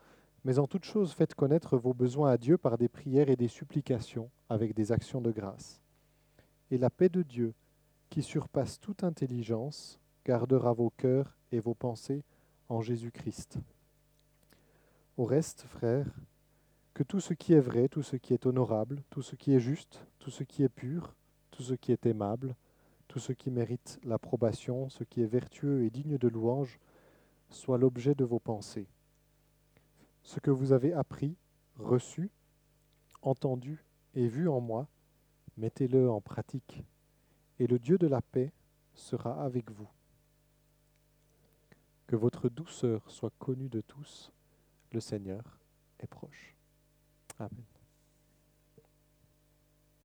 mais 0.45 0.61
en 0.61 0.69
toute 0.69 0.85
chose 0.85 1.15
faites 1.15 1.35
connaître 1.35 1.77
vos 1.77 1.95
besoins 1.95 2.31
à 2.31 2.39
Dieu 2.39 2.59
par 2.59 2.79
des 2.79 2.89
prières 2.89 3.29
et 3.29 3.35
des 3.35 3.49
supplications 3.49 4.31
avec 4.49 4.73
des 4.73 4.93
actions 4.93 5.21
de 5.21 5.33
grâce. 5.33 5.81
Et 6.71 6.79
la 6.79 6.91
paix 6.91 7.09
de 7.09 7.23
Dieu, 7.23 7.53
qui 8.09 8.23
surpasse 8.23 8.79
toute 8.79 9.03
intelligence, 9.03 9.99
gardera 10.25 10.73
vos 10.73 10.91
cœurs 10.91 11.37
et 11.51 11.59
vos 11.59 11.75
pensées 11.75 12.23
en 12.69 12.83
Jésus-Christ. 12.83 13.59
Au 15.17 15.25
reste, 15.25 15.63
frères, 15.63 16.15
que 16.97 17.03
tout 17.03 17.21
ce 17.21 17.35
qui 17.35 17.53
est 17.53 17.61
vrai, 17.61 17.91
tout 17.91 18.03
ce 18.03 18.17
qui 18.17 18.33
est 18.33 18.47
honorable, 18.47 19.03
tout 19.11 19.21
ce 19.21 19.37
qui 19.37 19.53
est 19.53 19.61
juste, 19.61 20.07
tout 20.19 20.31
ce 20.31 20.45
qui 20.45 20.63
est 20.63 20.71
pur, 20.71 21.15
tout 21.51 21.63
ce 21.63 21.75
qui 21.75 21.93
est 21.93 22.07
aimable, 22.07 22.57
tout 23.07 23.19
ce 23.19 23.35
qui 23.35 23.51
mérite 23.51 24.01
l'approbation, 24.03 24.89
ce 24.89 25.05
qui 25.05 25.21
est 25.21 25.27
vertueux 25.27 25.85
et 25.85 25.91
digne 25.91 26.17
de 26.17 26.27
louange, 26.27 26.81
soit 27.51 27.77
l'objet 27.77 28.15
de 28.15 28.25
vos 28.25 28.39
pensées. 28.39 28.89
Ce 30.23 30.41
que 30.41 30.51
vous 30.51 30.73
avez 30.73 30.95
appris, 30.95 31.37
reçu, 31.79 32.31
entendu 33.21 33.85
et 34.15 34.27
vu 34.27 34.49
en 34.49 34.63
moi, 34.63 34.89
mettez-le 35.59 36.11
en 36.11 36.23
pratique, 36.23 36.83
et 37.59 37.67
le 37.67 37.79
Dieu 37.79 37.99
de 37.99 38.07
la 38.07 38.23
paix 38.23 38.55
sera 38.95 39.45
avec 39.45 39.71
vous. 39.71 39.91
Que 42.07 42.17
votre 42.17 42.49
douceur 42.49 43.11
soit 43.11 43.35
connue 43.39 43.69
de 43.69 43.83
tous, 43.83 44.33
le 44.93 45.01
Seigneur 45.01 45.59
est 46.01 46.07
proche. 46.07 46.56
Amen. 47.39 47.76